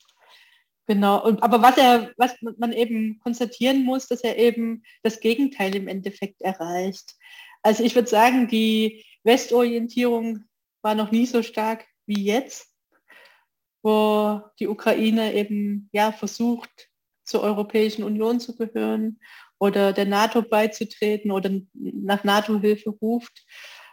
Genau, 0.86 1.24
und, 1.24 1.42
aber 1.42 1.62
was 1.62 1.78
er, 1.78 2.12
was 2.18 2.34
man 2.58 2.72
eben 2.72 3.18
konstatieren 3.20 3.84
muss, 3.84 4.06
dass 4.06 4.22
er 4.22 4.36
eben 4.36 4.82
das 5.02 5.20
Gegenteil 5.20 5.74
im 5.74 5.88
Endeffekt 5.88 6.42
erreicht. 6.42 7.14
Also 7.62 7.82
ich 7.82 7.94
würde 7.94 8.08
sagen, 8.08 8.48
die 8.48 9.04
Westorientierung 9.22 10.44
war 10.82 10.94
noch 10.94 11.10
nie 11.10 11.24
so 11.24 11.42
stark 11.42 11.86
wie 12.04 12.22
jetzt, 12.22 12.70
wo 13.82 14.42
die 14.60 14.68
Ukraine 14.68 15.32
eben 15.34 15.88
ja 15.92 16.12
versucht, 16.12 16.90
zur 17.24 17.42
Europäischen 17.42 18.04
Union 18.04 18.38
zu 18.38 18.54
gehören 18.54 19.18
oder 19.58 19.94
der 19.94 20.04
NATO 20.04 20.42
beizutreten 20.42 21.30
oder 21.30 21.50
nach 21.72 22.22
NATO-Hilfe 22.22 22.90
ruft. 22.90 23.46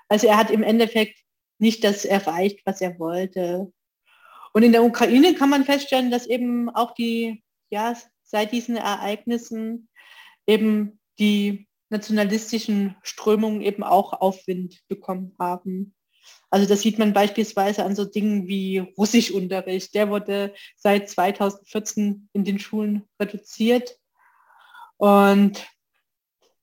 Also 0.10 0.28
er 0.28 0.36
hat 0.36 0.52
im 0.52 0.64
Endeffekt 0.64 1.21
nicht 1.62 1.84
das 1.84 2.06
erreicht, 2.06 2.62
was 2.66 2.82
er 2.82 3.00
wollte. 3.00 3.72
Und 4.54 4.64
in 4.64 4.72
der 4.72 4.84
Ukraine 4.84 5.34
kann 5.36 5.50
man 5.50 5.64
feststellen, 5.64 6.12
dass 6.12 6.28
eben 6.28 6.70
auch 6.70 6.94
die, 6.94 7.44
ja, 7.70 7.96
seit 8.24 8.52
diesen 8.52 8.76
Ereignissen 8.76 9.88
eben 10.48 11.00
die 11.20 11.68
nationalistischen 11.90 12.96
Strömungen 13.04 13.62
eben 13.62 13.84
auch 13.84 14.14
Aufwind 14.14 14.82
bekommen 14.88 15.36
haben. 15.38 15.94
Also 16.50 16.68
das 16.68 16.82
sieht 16.82 17.00
man 17.00 17.14
beispielsweise 17.14 17.84
an 17.84 17.96
so 17.96 18.06
Dingen 18.06 18.48
wie 18.48 18.80
Russischunterricht. 18.80 19.94
Der 19.94 20.10
wurde 20.10 20.54
seit 20.76 21.10
2014 21.10 22.30
in 22.34 22.44
den 22.44 22.60
Schulen 22.60 23.04
reduziert. 23.20 23.98
Und, 24.98 25.66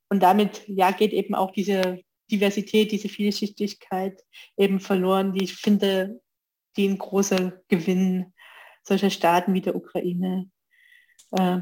und 0.09 0.21
damit 0.21 0.63
ja, 0.67 0.91
geht 0.91 1.13
eben 1.13 1.35
auch 1.35 1.51
diese 1.51 2.01
Diversität, 2.31 2.91
diese 2.91 3.09
Vielschichtigkeit 3.09 4.23
eben 4.57 4.79
verloren, 4.79 5.33
die 5.33 5.43
ich 5.43 5.55
finde, 5.55 6.21
die 6.77 6.87
ein 6.87 6.97
großer 6.97 7.61
Gewinn 7.67 8.33
solcher 8.83 9.09
Staaten 9.09 9.53
wie 9.53 9.61
der 9.61 9.75
Ukraine 9.75 10.49
äh, 11.31 11.59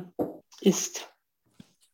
ist. 0.62 1.10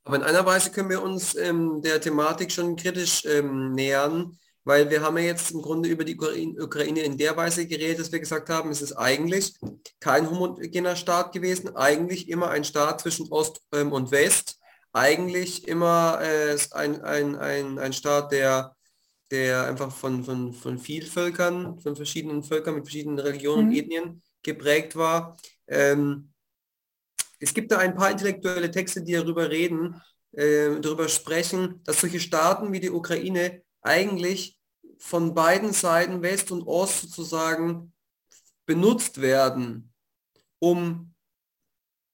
Aber 0.04 0.18
in 0.18 0.24
einer 0.24 0.46
Weise 0.46 0.72
können 0.72 0.90
wir 0.90 1.02
uns 1.02 1.36
ähm, 1.36 1.82
der 1.82 2.02
Thematik 2.02 2.52
schon 2.52 2.76
kritisch 2.76 3.24
ähm, 3.26 3.72
nähern, 3.72 4.38
weil 4.66 4.90
wir 4.90 5.02
haben 5.02 5.18
ja 5.18 5.24
jetzt 5.24 5.52
im 5.52 5.62
Grunde 5.62 5.90
über 5.90 6.04
die 6.04 6.18
Ukraine 6.18 7.02
in 7.02 7.18
der 7.18 7.36
Weise 7.38 7.66
geredet, 7.68 8.00
dass 8.00 8.12
wir 8.12 8.20
gesagt 8.20 8.50
haben, 8.50 8.70
es 8.70 8.82
ist 8.82 8.94
eigentlich 8.94 9.54
kein 10.00 10.30
homogener 10.30 10.96
Staat 10.96 11.32
gewesen, 11.32 11.76
eigentlich 11.76 12.30
immer 12.30 12.50
ein 12.50 12.64
Staat 12.64 13.02
zwischen 13.02 13.32
Ost 13.32 13.62
ähm, 13.74 13.92
und 13.92 14.12
West 14.12 14.60
eigentlich 14.94 15.68
immer 15.68 16.20
äh, 16.22 16.58
ein, 16.72 17.02
ein, 17.02 17.36
ein, 17.36 17.80
ein 17.80 17.94
Staat, 17.94 18.32
der, 18.32 18.76
der 19.32 19.66
einfach 19.66 19.92
von, 19.92 20.24
von, 20.24 20.54
von 20.54 20.78
Vielvölkern, 20.78 21.80
von 21.80 21.96
verschiedenen 21.96 22.44
Völkern 22.44 22.76
mit 22.76 22.86
verschiedenen 22.86 23.20
Religionen 23.20 23.66
und 23.66 23.70
mhm. 23.70 23.76
Ethnien 23.76 24.24
geprägt 24.44 24.96
war. 24.96 25.36
Ähm, 25.68 26.32
es 27.40 27.54
gibt 27.54 27.72
da 27.72 27.80
ein 27.80 27.96
paar 27.96 28.12
intellektuelle 28.12 28.72
Texte, 28.72 29.04
die 29.04 29.14
darüber 29.14 29.50
reden, 29.50 30.02
äh, 30.32 30.80
darüber 30.80 31.10
sprechen, 31.10 31.82
dass 31.84 32.00
solche 32.00 32.20
Staaten 32.20 32.72
wie 32.72 32.80
die 32.80 32.92
Ukraine 32.92 33.64
eigentlich 33.82 34.58
von 35.00 35.34
beiden 35.34 35.74
Seiten, 35.74 36.22
West 36.22 36.52
und 36.52 36.64
Ost 36.64 37.02
sozusagen, 37.02 37.94
benutzt 38.66 39.20
werden, 39.20 39.92
um 40.60 41.13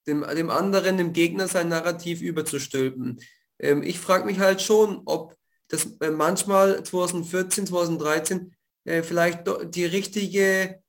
dem, 0.10 0.26
dem 0.36 0.49
anderen, 0.49 0.97
dem 0.97 1.14
Gegner 1.14 1.47
sein 1.47 1.70
Narrativ 1.70 2.22
überzustülpen. 2.22 3.20
Ähm, 3.60 3.84
ich 3.84 3.99
frage 3.99 4.26
mich 4.26 4.39
halt 4.39 4.62
schon, 4.62 5.01
ob 5.05 5.36
das 5.70 5.86
äh, 6.01 6.12
manchmal 6.12 6.84
2014, 6.84 7.68
2013 7.68 8.53
äh, 8.86 9.03
vielleicht 9.03 9.41
die 9.76 9.86
richtige 9.86 10.82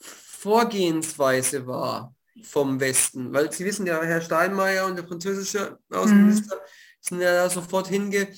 Vorgehensweise 0.00 1.66
war 1.66 2.14
vom 2.42 2.80
Westen. 2.80 3.32
Weil 3.32 3.50
Sie 3.52 3.64
wissen 3.64 3.86
ja, 3.86 4.02
Herr 4.02 4.20
Steinmeier 4.20 4.86
und 4.86 4.96
der 4.96 5.06
französische 5.06 5.78
Außenminister 5.90 6.56
mhm. 6.56 6.60
sind 7.00 7.20
ja 7.20 7.48
sofort 7.48 7.88
hinge, 7.88 8.28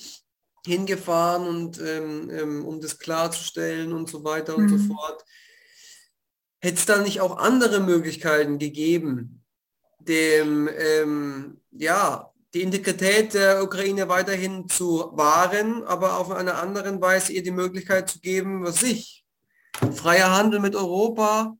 hingefahren 0.65 1.47
und 1.47 1.81
ähm, 1.81 2.29
ähm, 2.29 2.65
um 2.65 2.79
das 2.79 2.99
klarzustellen 2.99 3.91
und 3.91 4.09
so 4.09 4.23
weiter 4.23 4.55
und 4.55 4.69
so 4.69 4.75
mhm. 4.75 4.87
fort. 4.93 5.25
Hätte 6.59 6.75
es 6.75 6.85
da 6.85 7.01
nicht 7.01 7.21
auch 7.21 7.37
andere 7.37 7.79
Möglichkeiten 7.79 8.57
gegeben, 8.57 9.36
dem, 10.07 10.69
ähm, 10.77 11.61
ja, 11.71 12.31
die 12.53 12.61
Integrität 12.61 13.33
der 13.33 13.63
Ukraine 13.63 14.09
weiterhin 14.09 14.67
zu 14.67 15.11
wahren, 15.13 15.83
aber 15.83 16.17
auf 16.17 16.31
einer 16.31 16.57
anderen 16.57 17.01
Weise 17.01 17.33
ihr 17.33 17.43
die 17.43 17.51
Möglichkeit 17.51 18.09
zu 18.09 18.19
geben, 18.19 18.63
was 18.63 18.79
sich 18.79 19.25
freier 19.93 20.31
Handel 20.35 20.59
mit 20.59 20.75
Europa, 20.75 21.55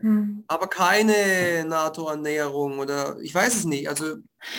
hm. 0.00 0.44
aber 0.48 0.66
keine 0.66 1.64
NATO-Annäherung 1.66 2.78
oder 2.78 3.18
ich 3.20 3.34
weiß 3.34 3.54
es 3.54 3.64
nicht. 3.64 3.88
Also 3.88 4.16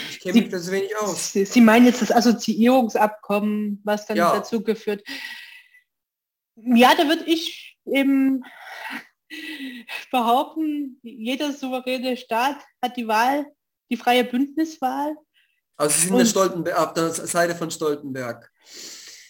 ich 0.10 0.20
kenne 0.20 0.40
mich 0.40 0.50
das 0.50 0.72
wenig 0.72 0.96
aus. 0.98 1.34
Sie, 1.34 1.46
Sie, 1.46 1.62
meinen 1.62 1.86
jetzt 1.86 2.02
das 2.02 2.12
Assoziierungsabkommen, 2.12 3.82
was 3.84 4.06
dann 4.06 4.18
ja. 4.18 4.34
dazu 4.34 4.64
geführt. 4.64 5.04
Ja, 6.56 6.94
da 6.96 7.08
würde 7.08 7.24
ich 7.26 7.78
eben 7.86 8.44
behaupten, 10.12 11.00
jeder 11.04 11.52
souveräne 11.54 12.18
Staat 12.18 12.58
hat 12.82 12.98
die 12.98 13.08
Wahl, 13.08 13.46
die 13.90 13.98
freie 13.98 14.24
Bündniswahl. 14.24 15.16
Also 15.78 16.00
Sie 16.00 16.08
sind 16.08 16.18
der 16.18 16.26
Stoltenberg, 16.26 16.78
auf 16.80 16.94
der 16.94 17.10
Seite 17.12 17.56
von 17.56 17.72
Stoltenberg. 17.72 18.52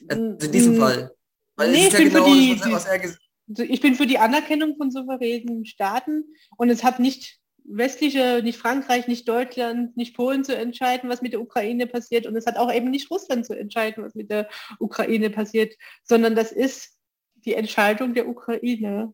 Also 0.07 0.23
in 0.23 0.51
diesem 0.51 0.77
Fall. 0.77 1.11
Weil 1.55 1.71
nee, 1.71 1.87
ich, 1.87 1.93
ja 1.93 1.99
genau 1.99 2.25
die, 2.25 2.57
das, 2.57 2.85
was 2.85 3.17
ich 3.59 3.81
bin 3.81 3.95
für 3.95 4.07
die 4.07 4.17
Anerkennung 4.17 4.77
von 4.77 4.91
souveränen 4.91 5.65
Staaten 5.65 6.23
und 6.57 6.69
es 6.69 6.83
hat 6.83 6.99
nicht 6.99 7.39
westliche, 7.63 8.41
nicht 8.43 8.57
Frankreich, 8.57 9.07
nicht 9.07 9.27
Deutschland, 9.27 9.95
nicht 9.97 10.15
Polen 10.15 10.43
zu 10.43 10.55
entscheiden, 10.55 11.09
was 11.09 11.21
mit 11.21 11.33
der 11.33 11.41
Ukraine 11.41 11.85
passiert 11.85 12.25
und 12.25 12.35
es 12.35 12.45
hat 12.45 12.57
auch 12.57 12.71
eben 12.73 12.89
nicht 12.89 13.11
Russland 13.11 13.45
zu 13.45 13.57
entscheiden, 13.57 14.03
was 14.03 14.15
mit 14.15 14.31
der 14.31 14.49
Ukraine 14.79 15.29
passiert, 15.29 15.75
sondern 16.03 16.35
das 16.35 16.51
ist 16.51 16.97
die 17.45 17.55
Entscheidung 17.55 18.13
der 18.13 18.27
Ukraine. 18.27 19.13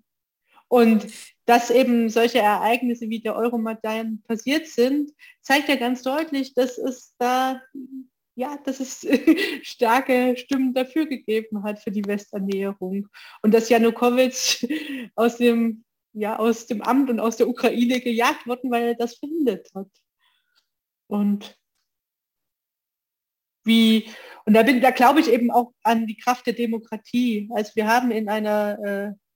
Und 0.70 1.08
dass 1.46 1.72
eben 1.72 2.10
solche 2.10 2.40
Ereignisse 2.40 3.10
wie 3.10 3.22
der 3.22 3.36
Euromaidan 3.36 4.22
passiert 4.28 4.68
sind, 4.68 5.12
zeigt 5.42 5.70
ja 5.70 5.76
ganz 5.76 6.04
deutlich, 6.04 6.54
dass 6.54 6.78
es 6.78 7.14
da 7.18 7.62
ja, 8.38 8.56
dass 8.64 8.80
es 8.80 9.02
starke 9.64 10.38
Stimmen 10.38 10.74
dafür 10.74 11.08
gegeben 11.08 11.64
hat 11.64 11.80
für 11.80 11.90
die 11.90 12.06
Westernäherung. 12.06 13.08
Und 13.42 13.54
dass 13.54 13.70
Janukowitsch 13.70 14.64
aus 15.16 15.38
dem, 15.38 15.84
ja, 16.14 16.38
aus 16.38 16.68
dem 16.68 16.84
Amt 16.84 17.10
und 17.10 17.20
aus 17.20 17.38
der 17.38 17.50
Ukraine 17.50 18.00
gejagt 18.00 18.46
worden, 18.46 18.70
weil 18.70 18.90
er 18.90 18.96
das 18.96 19.16
verhindert 19.18 19.68
hat. 19.74 19.90
Und 21.08 21.58
wie, 23.64 24.08
und 24.46 24.54
da, 24.54 24.62
bin, 24.62 24.82
da 24.82 24.92
glaube 24.92 25.20
ich 25.20 25.32
eben 25.32 25.50
auch 25.50 25.74
an 25.82 26.06
die 26.06 26.18
Kraft 26.18 26.46
der 26.46 26.54
Demokratie. 26.54 27.50
Also 27.54 27.72
wir 27.76 27.88
haben 27.88 28.12
in 28.12 28.30
einer 28.30 28.78
äh, 28.84 29.27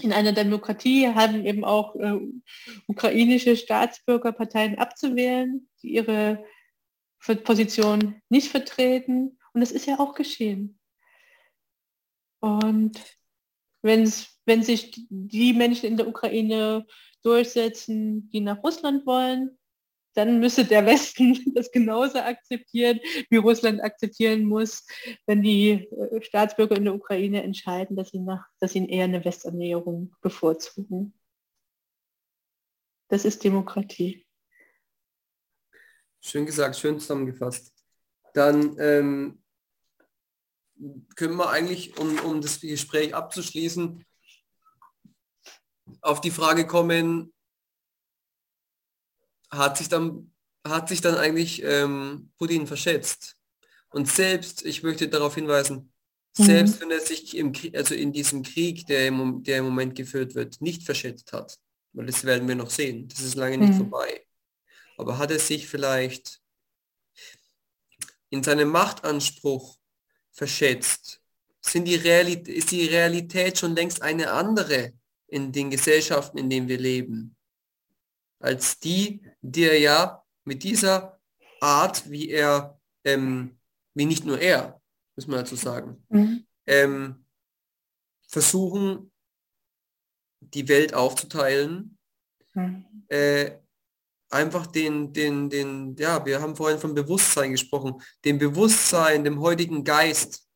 in 0.00 0.12
einer 0.12 0.32
Demokratie 0.32 1.08
haben 1.08 1.44
eben 1.44 1.64
auch 1.64 1.96
äh, 1.96 2.18
ukrainische 2.86 3.56
Staatsbürgerparteien 3.56 4.78
abzuwählen, 4.78 5.68
die 5.82 5.94
ihre 5.94 6.44
Position 7.44 8.20
nicht 8.28 8.48
vertreten. 8.48 9.38
Und 9.52 9.60
das 9.60 9.72
ist 9.72 9.86
ja 9.86 9.98
auch 9.98 10.14
geschehen. 10.14 10.78
Und 12.40 13.00
wenn 13.82 14.06
sich 14.62 15.06
die 15.08 15.52
Menschen 15.52 15.86
in 15.86 15.96
der 15.96 16.08
Ukraine 16.08 16.86
durchsetzen, 17.22 18.30
die 18.30 18.40
nach 18.40 18.62
Russland 18.62 19.06
wollen, 19.06 19.58
dann 20.18 20.40
müsse 20.40 20.64
der 20.64 20.84
Westen 20.84 21.38
das 21.54 21.70
genauso 21.70 22.18
akzeptieren, 22.18 22.98
wie 23.30 23.36
Russland 23.36 23.80
akzeptieren 23.82 24.44
muss, 24.44 24.84
wenn 25.26 25.42
die 25.42 25.70
äh, 25.70 26.22
Staatsbürger 26.22 26.76
in 26.76 26.84
der 26.84 26.94
Ukraine 26.94 27.44
entscheiden, 27.44 27.96
dass 27.96 28.10
sie, 28.10 28.18
nach, 28.18 28.44
dass 28.58 28.72
sie 28.72 28.84
eher 28.84 29.04
eine 29.04 29.24
Westernäherung 29.24 30.12
bevorzugen. 30.20 31.14
Das 33.08 33.24
ist 33.24 33.44
Demokratie. 33.44 34.26
Schön 36.20 36.44
gesagt, 36.44 36.76
schön 36.76 36.98
zusammengefasst. 36.98 37.72
Dann 38.34 38.76
ähm, 38.80 39.42
können 41.14 41.36
wir 41.36 41.50
eigentlich, 41.50 41.96
um, 41.96 42.18
um 42.20 42.40
das 42.40 42.60
Gespräch 42.60 43.14
abzuschließen, 43.14 44.04
auf 46.02 46.20
die 46.20 46.32
Frage 46.32 46.66
kommen, 46.66 47.32
hat 49.50 49.78
sich 49.78 49.88
dann, 49.88 50.32
hat 50.66 50.88
sich 50.88 51.00
dann 51.00 51.16
eigentlich 51.16 51.62
ähm, 51.62 52.30
Putin 52.38 52.66
verschätzt. 52.66 53.36
Und 53.90 54.08
selbst, 54.08 54.64
ich 54.64 54.82
möchte 54.82 55.08
darauf 55.08 55.34
hinweisen, 55.34 55.92
mhm. 56.36 56.44
selbst 56.44 56.80
wenn 56.80 56.90
er 56.90 57.00
sich 57.00 57.36
im, 57.36 57.52
also 57.74 57.94
in 57.94 58.12
diesem 58.12 58.42
Krieg, 58.42 58.86
der 58.86 59.08
im, 59.08 59.42
der 59.42 59.58
im 59.58 59.64
Moment 59.64 59.94
geführt 59.94 60.34
wird, 60.34 60.60
nicht 60.60 60.84
verschätzt 60.84 61.32
hat, 61.32 61.58
weil 61.92 62.06
das 62.06 62.24
werden 62.24 62.46
wir 62.46 62.54
noch 62.54 62.70
sehen, 62.70 63.08
das 63.08 63.20
ist 63.20 63.34
lange 63.34 63.58
nicht 63.58 63.72
mhm. 63.72 63.88
vorbei. 63.88 64.24
Aber 64.98 65.18
hat 65.18 65.30
er 65.30 65.38
sich 65.38 65.68
vielleicht 65.68 66.40
in 68.30 68.42
seinem 68.42 68.68
Machtanspruch 68.68 69.78
verschätzt? 70.32 71.22
Sind 71.60 71.86
die 71.86 71.96
Realität, 71.96 72.48
ist 72.48 72.70
die 72.70 72.86
Realität 72.86 73.58
schon 73.58 73.74
längst 73.74 74.02
eine 74.02 74.32
andere 74.32 74.92
in 75.28 75.52
den 75.52 75.70
Gesellschaften, 75.70 76.38
in 76.38 76.50
denen 76.50 76.68
wir 76.68 76.78
leben? 76.78 77.36
Als 78.40 78.78
die, 78.78 79.22
die 79.40 79.64
er 79.64 79.78
ja 79.78 80.24
mit 80.44 80.62
dieser 80.62 81.20
Art, 81.60 82.08
wie 82.10 82.30
er, 82.30 82.78
ähm, 83.04 83.58
wie 83.94 84.06
nicht 84.06 84.24
nur 84.24 84.40
er, 84.40 84.80
muss 85.16 85.26
man 85.26 85.40
dazu 85.40 85.56
sagen, 85.56 86.04
mhm. 86.08 86.46
ähm, 86.66 87.24
versuchen, 88.28 89.10
die 90.40 90.68
Welt 90.68 90.94
aufzuteilen, 90.94 91.98
mhm. 92.54 92.84
äh, 93.08 93.58
einfach 94.30 94.66
den, 94.66 95.12
den, 95.12 95.50
den, 95.50 95.96
ja, 95.96 96.24
wir 96.24 96.40
haben 96.40 96.54
vorhin 96.54 96.78
von 96.78 96.94
Bewusstsein 96.94 97.52
gesprochen, 97.52 98.00
dem 98.24 98.38
Bewusstsein, 98.38 99.24
dem 99.24 99.40
heutigen 99.40 99.84
Geist 99.84 100.46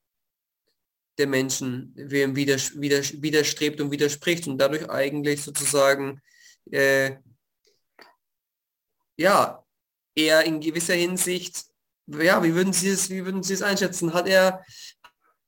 der 1.18 1.26
Menschen, 1.26 1.92
wem 1.94 2.36
widerstrebt 2.36 3.80
und 3.80 3.90
widerspricht 3.90 4.46
und 4.46 4.58
dadurch 4.58 4.88
eigentlich 4.88 5.42
sozusagen 5.42 6.20
äh, 6.70 7.16
ja, 9.16 9.64
er 10.14 10.44
in 10.44 10.60
gewisser 10.60 10.94
Hinsicht, 10.94 11.64
ja, 12.06 12.42
wie 12.42 12.54
würden 12.54 12.72
Sie 12.72 12.88
es, 12.88 13.10
wie 13.10 13.24
würden 13.24 13.42
Sie 13.42 13.54
es 13.54 13.62
einschätzen? 13.62 14.12
Hat 14.12 14.28
er, 14.28 14.64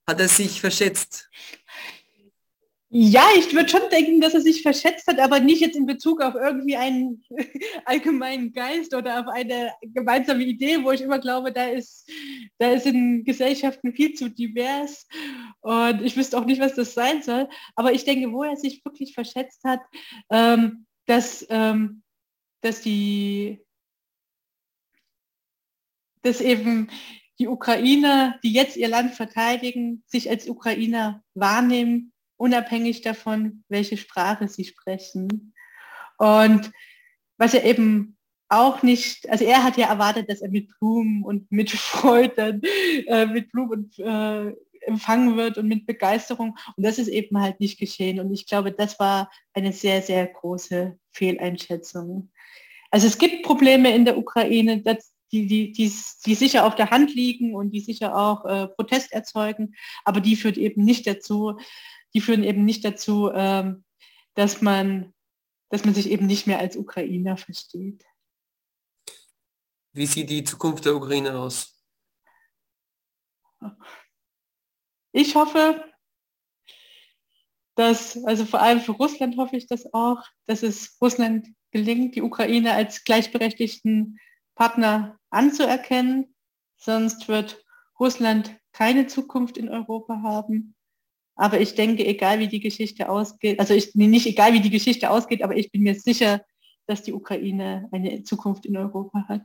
hat 0.06 0.20
er 0.20 0.28
sich 0.28 0.60
verschätzt? 0.60 1.28
Ja, 2.96 3.24
ich 3.36 3.52
würde 3.52 3.68
schon 3.68 3.90
denken, 3.90 4.20
dass 4.20 4.34
er 4.34 4.40
sich 4.40 4.62
verschätzt 4.62 5.08
hat, 5.08 5.18
aber 5.18 5.40
nicht 5.40 5.60
jetzt 5.60 5.74
in 5.74 5.84
Bezug 5.84 6.22
auf 6.22 6.36
irgendwie 6.36 6.76
einen 6.76 7.24
allgemeinen 7.86 8.52
Geist 8.52 8.94
oder 8.94 9.18
auf 9.18 9.26
eine 9.26 9.72
gemeinsame 9.82 10.44
Idee, 10.44 10.84
wo 10.84 10.92
ich 10.92 11.00
immer 11.00 11.18
glaube, 11.18 11.50
da 11.50 11.64
ist, 11.64 12.08
da 12.58 12.70
ist 12.70 12.86
in 12.86 13.24
Gesellschaften 13.24 13.92
viel 13.94 14.14
zu 14.14 14.30
divers 14.30 15.08
und 15.60 16.02
ich 16.02 16.16
wüsste 16.16 16.38
auch 16.38 16.44
nicht, 16.44 16.60
was 16.60 16.76
das 16.76 16.94
sein 16.94 17.20
soll. 17.20 17.48
Aber 17.74 17.90
ich 17.92 18.04
denke, 18.04 18.30
wo 18.30 18.44
er 18.44 18.54
sich 18.54 18.84
wirklich 18.84 19.12
verschätzt 19.12 19.64
hat, 19.64 19.80
ähm, 20.30 20.86
dass, 21.06 21.44
ähm, 21.50 22.03
dass 22.64 22.80
die 22.80 23.60
dass 26.22 26.40
eben 26.40 26.88
die 27.38 27.48
Ukrainer, 27.48 28.38
die 28.42 28.52
jetzt 28.52 28.76
ihr 28.76 28.88
Land 28.88 29.14
verteidigen, 29.14 30.02
sich 30.06 30.30
als 30.30 30.48
Ukrainer 30.48 31.22
wahrnehmen, 31.34 32.12
unabhängig 32.36 33.02
davon, 33.02 33.64
welche 33.68 33.96
Sprache 33.96 34.48
sie 34.48 34.64
sprechen. 34.64 35.52
Und 36.16 36.72
was 37.36 37.54
er 37.54 37.64
eben 37.64 38.16
auch 38.48 38.82
nicht, 38.82 39.28
also 39.28 39.44
er 39.44 39.64
hat 39.64 39.76
ja 39.76 39.88
erwartet, 39.88 40.30
dass 40.30 40.40
er 40.40 40.50
mit 40.50 40.70
Blumen 40.78 41.24
und 41.24 41.50
mit 41.50 41.70
Freude, 41.72 42.60
äh, 43.06 43.26
mit 43.26 43.50
Blumen 43.50 43.70
und, 43.70 43.98
äh, 43.98 44.54
empfangen 44.86 45.36
wird 45.36 45.58
und 45.58 45.68
mit 45.68 45.86
Begeisterung. 45.86 46.56
Und 46.76 46.84
das 46.84 46.98
ist 46.98 47.08
eben 47.08 47.40
halt 47.40 47.60
nicht 47.60 47.78
geschehen. 47.78 48.20
Und 48.20 48.32
ich 48.32 48.46
glaube, 48.46 48.72
das 48.72 48.98
war 48.98 49.30
eine 49.52 49.72
sehr, 49.72 50.02
sehr 50.02 50.26
große 50.26 50.98
Fehleinschätzung. 51.10 52.30
Also 52.90 53.06
es 53.06 53.18
gibt 53.18 53.44
Probleme 53.44 53.94
in 53.94 54.04
der 54.04 54.16
Ukraine, 54.16 54.82
das, 54.82 55.12
die, 55.32 55.46
die, 55.46 55.72
die, 55.72 55.92
die 56.26 56.34
sicher 56.34 56.64
auf 56.64 56.76
der 56.76 56.90
Hand 56.90 57.12
liegen 57.14 57.54
und 57.54 57.72
die 57.72 57.80
sicher 57.80 58.16
auch 58.16 58.44
äh, 58.44 58.68
Protest 58.68 59.12
erzeugen, 59.12 59.74
aber 60.04 60.20
die 60.20 60.36
führt 60.36 60.56
eben 60.56 60.84
nicht 60.84 61.06
dazu, 61.06 61.58
die 62.14 62.20
führen 62.20 62.44
eben 62.44 62.64
nicht 62.64 62.84
dazu, 62.84 63.32
ähm, 63.34 63.84
dass 64.34 64.62
man, 64.62 65.12
dass 65.70 65.84
man 65.84 65.94
sich 65.94 66.08
eben 66.08 66.26
nicht 66.26 66.46
mehr 66.46 66.60
als 66.60 66.76
Ukrainer 66.76 67.36
versteht. 67.36 68.04
Wie 69.92 70.06
sieht 70.06 70.30
die 70.30 70.44
Zukunft 70.44 70.84
der 70.84 70.94
Ukraine 70.94 71.38
aus? 71.38 71.74
Ich 75.16 75.36
hoffe, 75.36 75.84
dass, 77.76 78.22
also 78.24 78.44
vor 78.44 78.60
allem 78.60 78.80
für 78.80 78.92
Russland 78.92 79.36
hoffe 79.36 79.56
ich 79.56 79.68
das 79.68 79.94
auch, 79.94 80.24
dass 80.46 80.64
es 80.64 80.98
Russland 81.00 81.46
gelingt, 81.70 82.16
die 82.16 82.22
Ukraine 82.22 82.72
als 82.72 83.04
gleichberechtigten 83.04 84.18
Partner 84.56 85.16
anzuerkennen. 85.30 86.34
Sonst 86.76 87.28
wird 87.28 87.64
Russland 88.00 88.58
keine 88.72 89.06
Zukunft 89.06 89.56
in 89.56 89.68
Europa 89.68 90.20
haben. 90.22 90.74
Aber 91.36 91.60
ich 91.60 91.76
denke, 91.76 92.04
egal 92.04 92.40
wie 92.40 92.48
die 92.48 92.60
Geschichte 92.60 93.08
ausgeht, 93.08 93.60
also 93.60 93.72
ich, 93.72 93.94
nicht 93.94 94.26
egal 94.26 94.52
wie 94.52 94.60
die 94.60 94.70
Geschichte 94.70 95.10
ausgeht, 95.10 95.44
aber 95.44 95.56
ich 95.56 95.70
bin 95.70 95.82
mir 95.82 95.94
sicher, 95.94 96.44
dass 96.88 97.04
die 97.04 97.12
Ukraine 97.12 97.88
eine 97.92 98.24
Zukunft 98.24 98.66
in 98.66 98.76
Europa 98.76 99.28
hat. 99.28 99.42